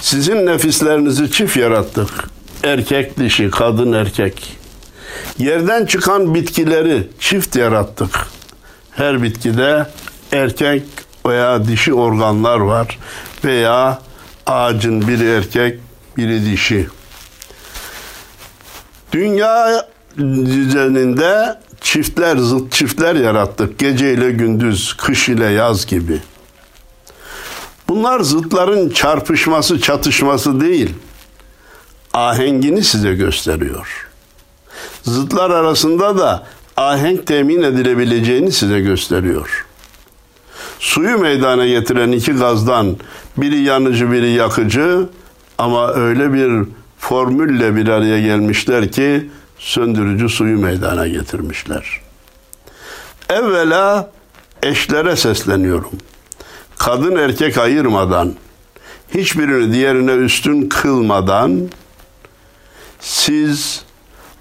Sizin 0.00 0.46
nefislerinizi 0.46 1.30
çift 1.30 1.56
yarattık. 1.56 2.30
Erkek 2.64 3.18
dişi, 3.18 3.50
kadın 3.50 3.92
erkek. 3.92 4.56
Yerden 5.38 5.86
çıkan 5.86 6.34
bitkileri 6.34 7.08
çift 7.20 7.56
yarattık. 7.56 8.26
Her 8.90 9.22
bitkide 9.22 9.86
erkek 10.32 10.82
veya 11.26 11.64
dişi 11.68 11.94
organlar 11.94 12.58
var 12.58 12.98
veya 13.44 13.98
ağacın 14.46 15.08
biri 15.08 15.26
erkek, 15.28 15.78
biri 16.16 16.44
dişi. 16.46 16.88
Dünya 19.12 19.88
düzeninde 20.18 21.58
çiftler, 21.80 22.36
zıt 22.36 22.72
çiftler 22.72 23.14
yarattık. 23.14 23.78
Gece 23.78 24.12
ile 24.12 24.30
gündüz, 24.30 24.94
kış 24.94 25.28
ile 25.28 25.46
yaz 25.46 25.86
gibi. 25.86 26.18
Bunlar 27.88 28.20
zıtların 28.20 28.90
çarpışması, 28.90 29.80
çatışması 29.80 30.60
değil. 30.60 30.94
Ahengini 32.14 32.84
size 32.84 33.14
gösteriyor. 33.14 34.08
Zıtlar 35.02 35.50
arasında 35.50 36.18
da 36.18 36.46
ahenk 36.76 37.26
temin 37.26 37.62
edilebileceğini 37.62 38.52
size 38.52 38.80
gösteriyor. 38.80 39.66
Suyu 40.78 41.18
meydana 41.18 41.66
getiren 41.66 42.12
iki 42.12 42.32
gazdan 42.32 42.96
biri 43.36 43.62
yanıcı 43.62 44.12
biri 44.12 44.30
yakıcı 44.30 45.08
ama 45.58 45.92
öyle 45.92 46.32
bir 46.32 46.68
formülle 46.98 47.76
bir 47.76 47.88
araya 47.88 48.20
gelmişler 48.20 48.92
ki 48.92 49.30
söndürücü 49.58 50.28
suyu 50.28 50.58
meydana 50.58 51.08
getirmişler. 51.08 52.00
Evvela 53.28 54.10
eşlere 54.62 55.16
sesleniyorum. 55.16 55.92
Kadın 56.78 57.16
erkek 57.16 57.58
ayırmadan, 57.58 58.34
hiçbirini 59.14 59.72
diğerine 59.72 60.12
üstün 60.12 60.68
kılmadan 60.68 61.68
siz 63.00 63.82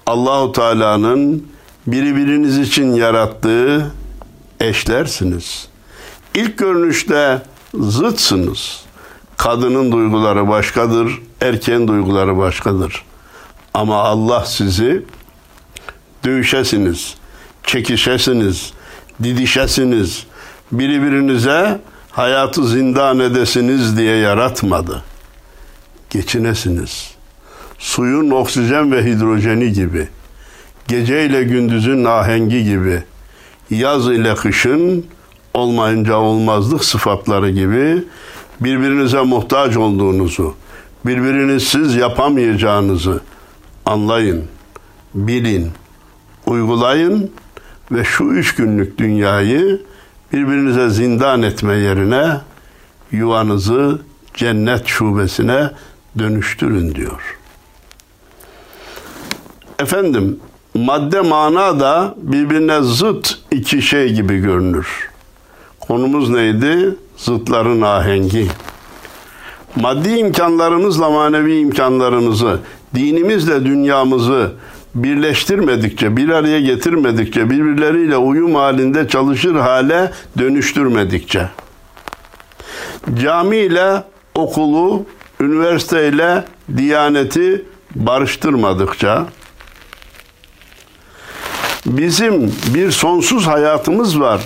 Allahu 0.05 0.51
Teala'nın 0.51 1.47
birbiriniz 1.87 2.57
için 2.57 2.93
yarattığı 2.93 3.91
eşlersiniz. 4.59 5.67
İlk 6.33 6.57
görünüşte 6.57 7.41
zıtsınız. 7.73 8.81
Kadının 9.37 9.91
duyguları 9.91 10.47
başkadır, 10.47 11.21
erkeğin 11.41 11.87
duyguları 11.87 12.37
başkadır. 12.37 13.05
Ama 13.73 14.03
Allah 14.03 14.45
sizi 14.45 15.05
dövüşesiniz, 16.25 17.15
çekişesiniz, 17.63 18.73
didişesiniz, 19.23 20.25
birbirinize 20.71 21.81
hayatı 22.11 22.67
zindan 22.67 23.19
edesiniz 23.19 23.97
diye 23.97 24.15
yaratmadı. 24.15 25.03
Geçinesiniz. 26.09 27.18
Suyun 27.79 28.29
oksijen 28.31 28.91
ve 28.91 29.05
hidrojeni 29.05 29.73
gibi, 29.73 30.07
gece 30.87 31.25
ile 31.25 31.43
gündüzün 31.43 32.05
ahengi 32.05 32.63
gibi, 32.63 33.03
yaz 33.69 34.07
ile 34.07 34.35
kışın 34.35 35.05
olmayınca 35.53 36.15
olmazlık 36.15 36.85
sıfatları 36.85 37.49
gibi 37.49 38.03
birbirinize 38.61 39.21
muhtaç 39.21 39.77
olduğunuzu, 39.77 40.55
birbirinizsiz 41.05 41.95
yapamayacağınızı 41.95 43.21
anlayın, 43.85 44.43
bilin, 45.13 45.71
uygulayın 46.45 47.31
ve 47.91 48.03
şu 48.03 48.23
üç 48.23 48.55
günlük 48.55 48.97
dünyayı 48.97 49.81
birbirinize 50.33 50.89
zindan 50.89 51.41
etme 51.41 51.73
yerine 51.73 52.37
yuvanızı 53.11 54.01
cennet 54.33 54.87
şubesine 54.87 55.71
dönüştürün 56.19 56.95
diyor. 56.95 57.38
Efendim, 59.79 60.39
madde 60.73 61.21
mana 61.21 61.79
da 61.79 62.15
birbirine 62.17 62.81
zıt 62.81 63.37
iki 63.51 63.81
şey 63.81 64.13
gibi 64.13 64.37
görünür. 64.37 65.09
Konumuz 65.79 66.29
neydi? 66.29 66.95
Zıtların 67.17 67.81
ahengi. 67.81 68.47
Maddi 69.75 70.09
imkanlarımızla 70.09 71.09
manevi 71.09 71.59
imkanlarımızı, 71.59 72.59
dinimizle 72.95 73.65
dünyamızı 73.65 74.51
birleştirmedikçe, 74.95 76.17
bir 76.17 76.29
araya 76.29 76.61
getirmedikçe, 76.61 77.49
birbirleriyle 77.49 78.17
uyum 78.17 78.55
halinde 78.55 79.07
çalışır 79.07 79.55
hale 79.55 80.11
dönüştürmedikçe, 80.37 81.49
cami 83.21 83.57
ile 83.57 84.03
okulu, 84.35 85.05
üniversite 85.39 86.07
ile 86.07 86.43
diyaneti 86.77 87.65
barıştırmadıkça, 87.95 89.25
bizim 91.85 92.53
bir 92.73 92.91
sonsuz 92.91 93.47
hayatımız 93.47 94.19
var. 94.19 94.41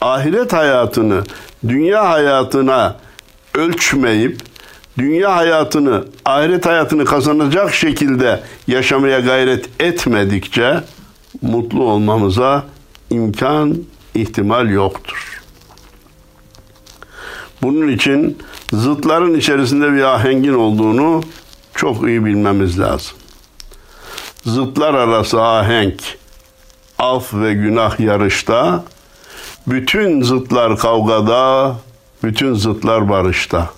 Ahiret 0.00 0.52
hayatını 0.52 1.22
dünya 1.68 2.10
hayatına 2.10 2.96
ölçmeyip 3.54 4.40
dünya 4.98 5.36
hayatını, 5.36 6.04
ahiret 6.24 6.66
hayatını 6.66 7.04
kazanacak 7.04 7.74
şekilde 7.74 8.40
yaşamaya 8.66 9.20
gayret 9.20 9.82
etmedikçe 9.82 10.80
mutlu 11.42 11.82
olmamıza 11.82 12.64
imkan, 13.10 13.76
ihtimal 14.14 14.70
yoktur. 14.70 15.42
Bunun 17.62 17.88
için 17.88 18.38
zıtların 18.72 19.34
içerisinde 19.34 19.92
bir 19.92 20.02
ahengin 20.02 20.54
olduğunu 20.54 21.22
çok 21.74 22.08
iyi 22.08 22.24
bilmemiz 22.24 22.80
lazım. 22.80 23.16
Zıtlar 24.44 24.94
arası 24.94 25.42
ahenk, 25.42 26.02
af 26.98 27.34
ve 27.34 27.54
günah 27.54 28.00
yarışta, 28.00 28.84
bütün 29.66 30.22
zıtlar 30.22 30.78
kavgada, 30.78 31.76
bütün 32.22 32.54
zıtlar 32.54 33.08
barışta. 33.08 33.70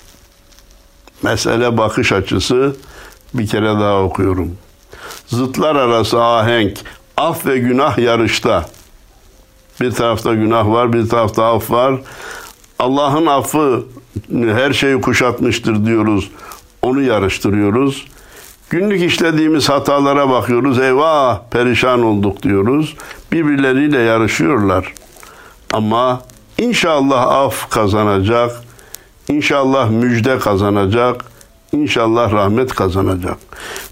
mesele 1.23 1.79
bakış 1.79 2.13
açısı 2.13 2.77
bir 3.35 3.47
kere 3.47 3.75
daha 3.81 4.03
okuyorum. 4.03 4.57
Zıtlar 5.27 5.77
arası 5.77 6.25
ahenk, 6.25 6.79
af 7.17 7.47
ve 7.47 7.59
günah 7.59 7.99
yarışta. 7.99 8.69
Bir 9.81 9.91
tarafta 9.91 10.35
günah 10.35 10.67
var, 10.67 10.93
bir 10.93 11.09
tarafta 11.09 11.45
af 11.45 11.71
var. 11.71 12.01
Allah'ın 12.79 13.27
affı 13.27 13.85
her 14.33 14.73
şeyi 14.73 15.01
kuşatmıştır 15.01 15.87
diyoruz. 15.87 16.31
Onu 16.83 17.03
yarıştırıyoruz. 17.03 18.07
Günlük 18.71 19.03
işlediğimiz 19.03 19.69
hatalara 19.69 20.31
bakıyoruz. 20.31 20.79
Eyvah 20.79 21.41
perişan 21.51 22.03
olduk 22.03 22.43
diyoruz. 22.43 22.95
Birbirleriyle 23.33 23.99
yarışıyorlar. 23.99 24.95
Ama 25.73 26.21
inşallah 26.59 27.27
af 27.27 27.71
kazanacak. 27.71 28.51
İnşallah 29.29 29.91
müjde 29.91 30.39
kazanacak. 30.39 31.25
İnşallah 31.73 32.33
rahmet 32.33 32.75
kazanacak. 32.75 33.37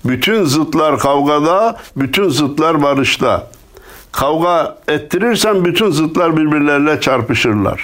Bütün 0.05 0.45
zıtlar 0.45 0.99
kavgada, 0.99 1.77
bütün 1.97 2.29
zıtlar 2.29 2.83
barışta. 2.83 3.51
Kavga 4.13 4.79
ettirirsen 4.89 5.65
bütün 5.65 5.91
zıtlar 5.91 6.37
birbirleriyle 6.37 7.01
çarpışırlar. 7.01 7.81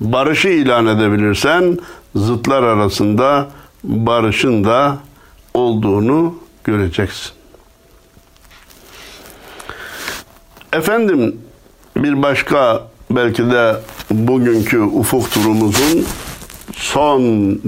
Barışı 0.00 0.48
ilan 0.48 0.86
edebilirsen 0.86 1.78
zıtlar 2.14 2.62
arasında 2.62 3.48
barışın 3.84 4.64
da 4.64 4.98
olduğunu 5.54 6.38
göreceksin. 6.64 7.32
Efendim 10.72 11.40
bir 11.96 12.22
başka 12.22 12.88
belki 13.10 13.50
de 13.50 13.76
bugünkü 14.10 14.80
ufuk 14.80 15.30
turumuzun 15.30 16.06
son 16.72 17.22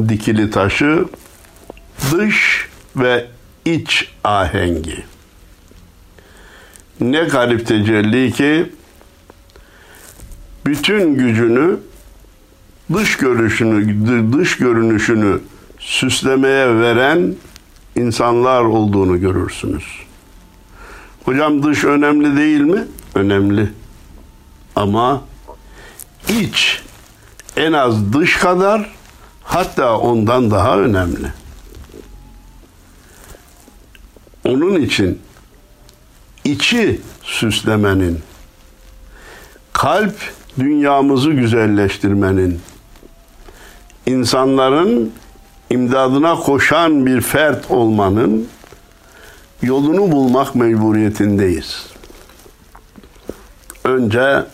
dikili 0.08 0.50
taşı 0.50 1.04
dış 2.12 2.68
ve 2.96 3.26
iç 3.64 4.12
ahengi. 4.24 5.04
Ne 7.00 7.20
garip 7.20 7.66
tecelli 7.66 8.32
ki 8.32 8.72
bütün 10.66 11.14
gücünü 11.14 11.76
dış 12.94 13.16
görüşünü 13.16 14.32
dış 14.38 14.56
görünüşünü 14.56 15.40
süslemeye 15.78 16.80
veren 16.80 17.34
insanlar 17.96 18.62
olduğunu 18.62 19.20
görürsünüz. 19.20 19.84
Hocam 21.24 21.62
dış 21.62 21.84
önemli 21.84 22.36
değil 22.36 22.60
mi? 22.60 22.84
Önemli. 23.14 23.72
Ama 24.76 25.22
iç 26.28 26.82
en 27.56 27.72
az 27.72 28.12
dış 28.12 28.36
kadar 28.36 28.90
hatta 29.42 29.98
ondan 29.98 30.50
daha 30.50 30.78
önemli. 30.78 31.32
Onun 34.44 34.80
için 34.80 35.20
içi 36.44 37.00
süslemenin, 37.22 38.20
kalp 39.72 40.16
dünyamızı 40.58 41.30
güzelleştirmenin, 41.30 42.60
insanların 44.06 45.12
imdadına 45.70 46.34
koşan 46.34 47.06
bir 47.06 47.20
fert 47.20 47.70
olmanın 47.70 48.48
yolunu 49.62 50.12
bulmak 50.12 50.54
mecburiyetindeyiz. 50.54 51.86
Önce 53.84 54.44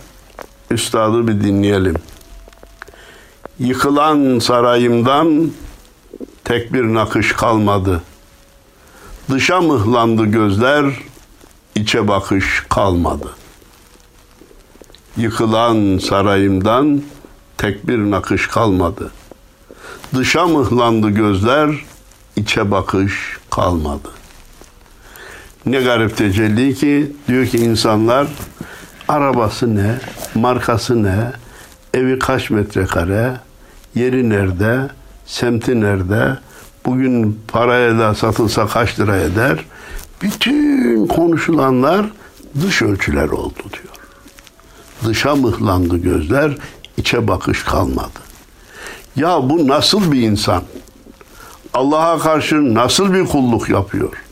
üstadı 0.71 1.29
bir 1.29 1.45
dinleyelim. 1.45 1.97
Yıkılan 3.59 4.39
sarayımdan 4.39 5.51
tek 6.45 6.73
bir 6.73 6.83
nakış 6.83 7.33
kalmadı. 7.33 8.03
Dışa 9.31 9.61
mıhlandı 9.61 10.25
gözler, 10.25 10.85
içe 11.75 12.09
bakış 12.09 12.67
kalmadı. 12.69 13.37
Yıkılan 15.17 15.99
sarayımdan 15.99 17.03
tek 17.59 17.89
bir 17.89 17.99
nakış 17.99 18.47
kalmadı. 18.47 19.11
Dışa 20.17 20.47
mıhlandı 20.47 21.11
gözler, 21.11 21.85
içe 22.37 22.71
bakış 22.71 23.39
kalmadı. 23.51 24.09
Ne 25.67 25.81
garip 25.81 26.17
tecelli 26.17 26.75
ki 26.75 27.13
diyor 27.29 27.47
ki 27.47 27.59
insanlar 27.59 28.27
arabası 29.09 29.75
ne, 29.77 29.99
markası 30.35 31.03
ne, 31.03 31.33
evi 31.95 32.19
kaç 32.19 32.51
metrekare, 32.51 33.33
yeri 33.95 34.31
nerede, 34.31 34.89
semti 35.27 35.81
nerede, 35.81 36.39
bugün 36.87 37.41
paraya 37.49 37.99
da 37.99 38.15
satılsa 38.15 38.67
kaç 38.67 39.01
lira 39.01 39.17
eder. 39.17 39.65
Bütün 40.23 41.07
konuşulanlar 41.07 42.07
dış 42.63 42.83
ölçüler 42.83 43.29
oldu 43.29 43.63
diyor. 43.73 43.95
Dışa 45.05 45.37
mıhlandı 45.37 45.97
gözler, 45.97 46.57
içe 46.97 47.29
bakış 47.29 47.63
kalmadı. 47.63 48.32
Ya 49.17 49.51
bu 49.51 49.69
nasıl 49.69 50.13
bir 50.13 50.23
insan? 50.23 50.63
Allah'a 51.75 52.19
karşı 52.19 52.75
nasıl 52.75 53.15
bir 53.15 53.27
kulluk 53.27 53.69
yapıyor? 53.69 54.23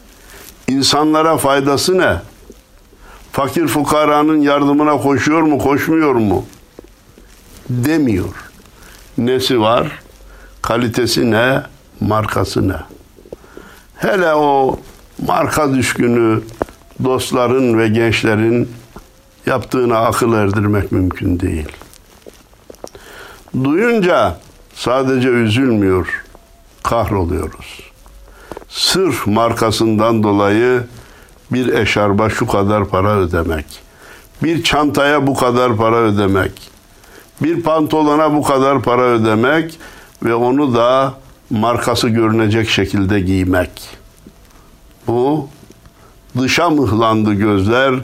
İnsanlara 0.68 1.36
faydası 1.36 1.98
ne? 1.98 2.16
Fakir 3.32 3.66
fukaranın 3.66 4.40
yardımına 4.40 4.96
koşuyor 4.96 5.42
mu, 5.42 5.58
koşmuyor 5.58 6.14
mu? 6.14 6.44
Demiyor. 7.68 8.34
Nesi 9.18 9.60
var? 9.60 10.02
Kalitesi 10.62 11.30
ne? 11.30 11.62
Markası 12.00 12.68
ne? 12.68 12.76
Hele 13.96 14.34
o 14.34 14.78
marka 15.26 15.74
düşkünü 15.74 16.42
dostların 17.04 17.78
ve 17.78 17.88
gençlerin 17.88 18.70
yaptığına 19.46 19.98
akıl 19.98 20.32
erdirmek 20.32 20.92
mümkün 20.92 21.40
değil. 21.40 21.68
Duyunca 23.64 24.36
sadece 24.80 25.28
üzülmüyor, 25.28 26.24
kahroluyoruz. 26.82 27.80
Sırf 28.68 29.26
markasından 29.26 30.22
dolayı 30.22 30.82
bir 31.52 31.72
eşarba 31.72 32.30
şu 32.30 32.46
kadar 32.46 32.88
para 32.88 33.16
ödemek, 33.16 33.64
bir 34.42 34.62
çantaya 34.62 35.26
bu 35.26 35.34
kadar 35.34 35.76
para 35.76 35.96
ödemek, 35.96 36.70
bir 37.42 37.62
pantolona 37.62 38.34
bu 38.34 38.42
kadar 38.42 38.82
para 38.82 39.02
ödemek 39.02 39.78
ve 40.22 40.34
onu 40.34 40.74
da 40.74 41.14
markası 41.50 42.08
görünecek 42.08 42.68
şekilde 42.68 43.20
giymek. 43.20 43.88
Bu 45.06 45.48
dışa 46.38 46.70
mıhlandı 46.70 47.32
gözler, 47.32 47.94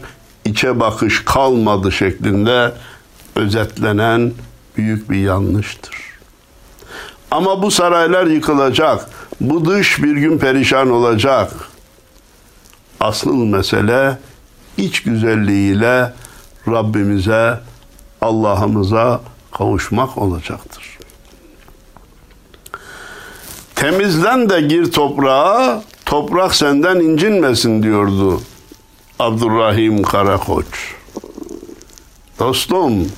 içe 0.45 0.81
bakış 0.81 1.25
kalmadı 1.25 1.93
şeklinde 1.93 2.73
özetlenen 3.37 4.33
büyük 4.77 5.11
bir 5.11 5.19
yanlıştır. 5.19 6.15
Ama 7.31 7.62
bu 7.62 7.71
saraylar 7.71 8.27
yıkılacak. 8.27 9.09
Bu 9.41 9.65
dış 9.65 10.03
bir 10.03 10.17
gün 10.17 10.39
perişan 10.39 10.91
olacak. 10.91 11.53
Asıl 13.01 13.35
mesele 13.35 14.19
iç 14.77 15.03
güzelliğiyle 15.03 16.12
Rabbimize, 16.69 17.61
Allah'ımıza 18.21 19.21
kavuşmak 19.53 20.19
olacaktır. 20.19 20.99
Temizlen 23.75 24.51
de 24.51 24.61
gir 24.61 24.93
toprağa, 24.93 25.83
toprak 26.07 26.55
senden 26.55 26.97
incinmesin 26.97 27.83
diyordu 27.83 28.41
Abdurrahim 29.19 30.03
Karakoç. 30.03 30.95
Dostum, 32.39 33.09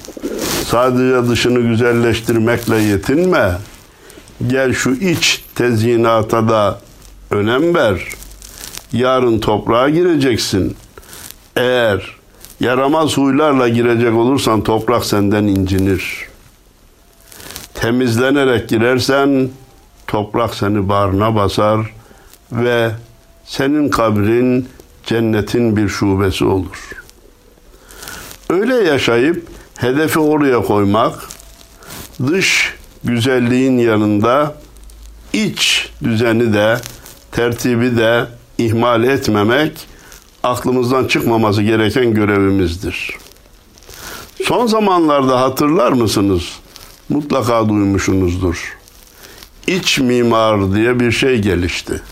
sadece 0.66 1.28
dışını 1.28 1.60
güzelleştirmekle 1.60 2.76
yetinme. 2.76 3.52
Gel 4.46 4.72
şu 4.72 4.90
iç 4.90 5.44
tezyinata 5.54 6.48
da 6.48 6.80
önem 7.30 7.74
ver. 7.74 8.02
Yarın 8.92 9.38
toprağa 9.40 9.88
gireceksin. 9.88 10.76
Eğer 11.56 12.16
yaramaz 12.60 13.16
huylarla 13.16 13.68
girecek 13.68 14.14
olursan 14.14 14.62
toprak 14.62 15.04
senden 15.04 15.44
incinir. 15.44 16.28
Temizlenerek 17.74 18.68
girersen 18.68 19.50
toprak 20.06 20.54
seni 20.54 20.88
bağrına 20.88 21.34
basar 21.34 21.94
ve 22.52 22.90
senin 23.44 23.88
kabrin 23.88 24.68
cennetin 25.06 25.76
bir 25.76 25.88
şubesi 25.88 26.44
olur. 26.44 26.92
Öyle 28.50 28.74
yaşayıp 28.74 29.46
hedefi 29.78 30.18
oraya 30.18 30.62
koymak, 30.62 31.28
dış 32.26 32.77
güzelliğin 33.04 33.78
yanında 33.78 34.54
iç 35.32 35.90
düzeni 36.02 36.52
de, 36.54 36.80
tertibi 37.32 37.96
de 37.96 38.26
ihmal 38.58 39.04
etmemek 39.04 39.72
aklımızdan 40.42 41.06
çıkmaması 41.06 41.62
gereken 41.62 42.14
görevimizdir. 42.14 43.16
Son 44.44 44.66
zamanlarda 44.66 45.40
hatırlar 45.40 45.92
mısınız? 45.92 46.42
Mutlaka 47.08 47.68
duymuşsunuzdur. 47.68 48.76
iç 49.66 49.98
mimar 49.98 50.74
diye 50.74 51.00
bir 51.00 51.12
şey 51.12 51.38
gelişti. 51.38 52.02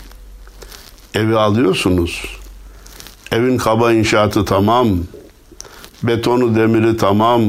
Evi 1.13 1.37
alıyorsunuz. 1.37 2.37
Evin 3.31 3.57
kaba 3.57 3.93
inşaatı 3.93 4.45
tamam. 4.45 4.87
Betonu, 6.03 6.55
demiri 6.55 6.97
tamam. 6.97 7.41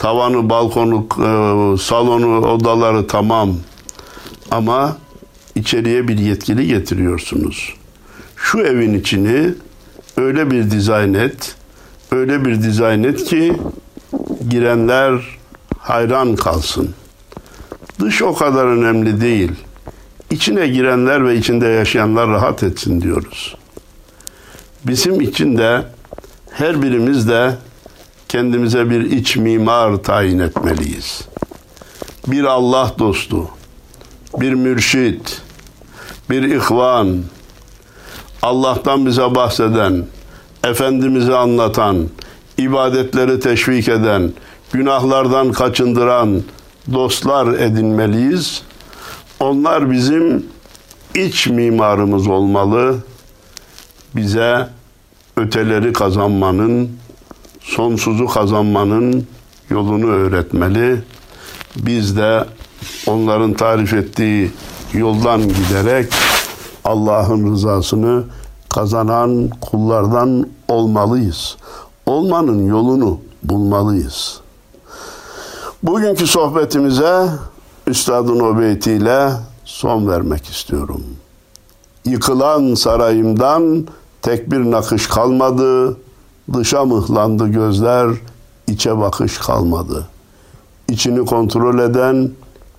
Tavanı, 0.00 0.50
balkonu, 0.50 1.06
e, 1.12 1.78
salonu, 1.78 2.46
odaları 2.46 3.06
tamam. 3.06 3.56
Ama 4.50 4.96
içeriye 5.54 6.08
bir 6.08 6.18
yetkili 6.18 6.66
getiriyorsunuz. 6.66 7.74
Şu 8.36 8.60
evin 8.60 8.94
içini 8.94 9.54
öyle 10.16 10.50
bir 10.50 10.70
dizayn 10.70 11.14
et, 11.14 11.54
öyle 12.10 12.44
bir 12.44 12.62
dizayn 12.62 13.02
et 13.02 13.24
ki 13.24 13.52
girenler 14.48 15.38
hayran 15.78 16.36
kalsın. 16.36 16.94
Dış 17.98 18.22
o 18.22 18.34
kadar 18.34 18.66
önemli 18.66 19.20
değil. 19.20 19.52
İçine 20.30 20.68
girenler 20.68 21.26
ve 21.26 21.36
içinde 21.36 21.66
yaşayanlar 21.66 22.28
rahat 22.28 22.62
etsin 22.62 23.00
diyoruz. 23.00 23.56
Bizim 24.84 25.20
için 25.20 25.58
de 25.58 25.82
her 26.50 26.82
birimiz 26.82 27.28
de 27.28 27.54
kendimize 28.30 28.90
bir 28.90 29.00
iç 29.00 29.36
mimar 29.36 29.96
tayin 29.96 30.38
etmeliyiz. 30.38 31.28
Bir 32.26 32.44
Allah 32.44 32.94
dostu, 32.98 33.48
bir 34.40 34.52
mürşit, 34.54 35.42
bir 36.30 36.42
ihvan, 36.42 37.22
Allah'tan 38.42 39.06
bize 39.06 39.34
bahseden, 39.34 40.06
Efendimiz'i 40.64 41.34
anlatan, 41.34 42.08
ibadetleri 42.58 43.40
teşvik 43.40 43.88
eden, 43.88 44.32
günahlardan 44.72 45.52
kaçındıran 45.52 46.42
dostlar 46.92 47.46
edinmeliyiz. 47.46 48.62
Onlar 49.40 49.90
bizim 49.90 50.46
iç 51.14 51.46
mimarımız 51.46 52.26
olmalı. 52.26 52.96
Bize 54.16 54.68
öteleri 55.36 55.92
kazanmanın, 55.92 56.99
sonsuzu 57.60 58.26
kazanmanın 58.26 59.26
yolunu 59.70 60.06
öğretmeli. 60.06 61.02
Biz 61.76 62.16
de 62.16 62.44
onların 63.06 63.52
tarif 63.52 63.92
ettiği 63.94 64.50
yoldan 64.92 65.42
giderek 65.42 66.12
Allah'ın 66.84 67.52
rızasını 67.52 68.24
kazanan 68.68 69.50
kullardan 69.60 70.46
olmalıyız. 70.68 71.56
Olmanın 72.06 72.66
yolunu 72.66 73.20
bulmalıyız. 73.42 74.40
Bugünkü 75.82 76.26
sohbetimize 76.26 77.28
Üstadın 77.86 78.40
o 78.40 78.58
beytiyle 78.58 79.30
son 79.64 80.08
vermek 80.08 80.46
istiyorum. 80.46 81.02
Yıkılan 82.04 82.74
sarayımdan 82.74 83.86
tek 84.22 84.50
bir 84.50 84.70
nakış 84.70 85.06
kalmadı, 85.06 85.96
dışa 86.54 86.84
mıhlandı 86.84 87.48
gözler, 87.48 88.10
içe 88.66 88.98
bakış 88.98 89.38
kalmadı. 89.38 90.08
İçini 90.88 91.26
kontrol 91.26 91.78
eden, 91.78 92.30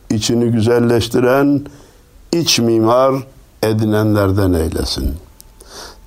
içini 0.09 0.51
güzelleştiren, 0.51 1.61
iç 2.31 2.59
mimar 2.59 3.15
edinenlerden 3.63 4.53
eylesin. 4.53 5.13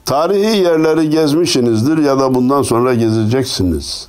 Tarihi 0.05 0.57
yerleri 0.57 1.11
gezmişsinizdir 1.11 1.99
ya 1.99 2.19
da 2.21 2.35
bundan 2.35 2.63
sonra 2.63 2.95
gezeceksiniz. 2.95 4.09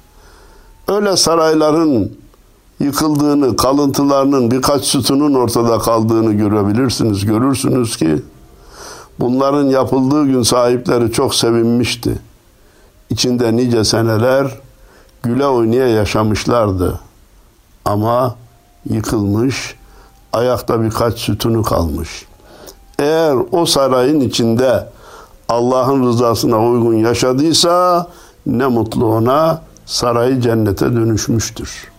Öyle 0.87 1.17
sarayların 1.17 2.11
yıkıldığını, 2.79 3.55
kalıntılarının 3.55 4.51
birkaç 4.51 4.83
sütunun 4.83 5.33
ortada 5.33 5.79
kaldığını 5.79 6.33
görebilirsiniz, 6.33 7.25
görürsünüz 7.25 7.97
ki 7.97 8.21
bunların 9.19 9.65
yapıldığı 9.65 10.25
gün 10.25 10.43
sahipleri 10.43 11.11
çok 11.11 11.35
sevinmişti. 11.35 12.19
İçinde 13.09 13.55
nice 13.55 13.83
seneler 13.83 14.59
güle 15.23 15.45
oynaya 15.47 15.87
yaşamışlardı. 15.87 16.99
Ama 17.85 18.35
yıkılmış, 18.89 19.75
ayakta 20.33 20.81
birkaç 20.81 21.19
sütunu 21.19 21.63
kalmış. 21.63 22.25
Eğer 22.99 23.37
o 23.51 23.65
sarayın 23.65 24.19
içinde 24.19 24.89
Allah'ın 25.49 26.07
rızasına 26.07 26.67
uygun 26.67 26.93
yaşadıysa 26.93 28.07
ne 28.45 28.67
mutlu 28.67 29.05
ona 29.05 29.61
sarayı 29.85 30.41
cennete 30.41 30.93
dönüşmüştür. 30.93 31.91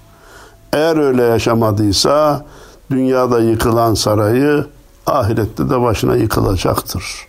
Eğer 0.73 0.97
öyle 0.97 1.23
yaşamadıysa 1.23 2.45
dünyada 2.91 3.41
yıkılan 3.41 3.95
sarayı 3.95 4.67
ahirette 5.07 5.71
de 5.71 5.81
başına 5.81 6.17
yıkılacaktır. 6.17 7.26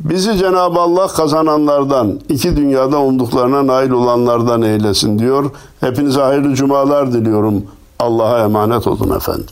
Bizi 0.00 0.38
Cenab-ı 0.38 0.80
Allah 0.80 1.06
kazananlardan, 1.06 2.20
iki 2.28 2.56
dünyada 2.56 3.00
umduklarına 3.00 3.66
nail 3.66 3.90
olanlardan 3.90 4.62
eylesin 4.62 5.18
diyor. 5.18 5.50
Hepinize 5.80 6.20
hayırlı 6.20 6.54
cumalar 6.54 7.12
diliyorum. 7.12 7.64
Allah'a 7.98 8.44
emanet 8.44 8.86
olun 8.86 9.16
efendim. 9.16 9.46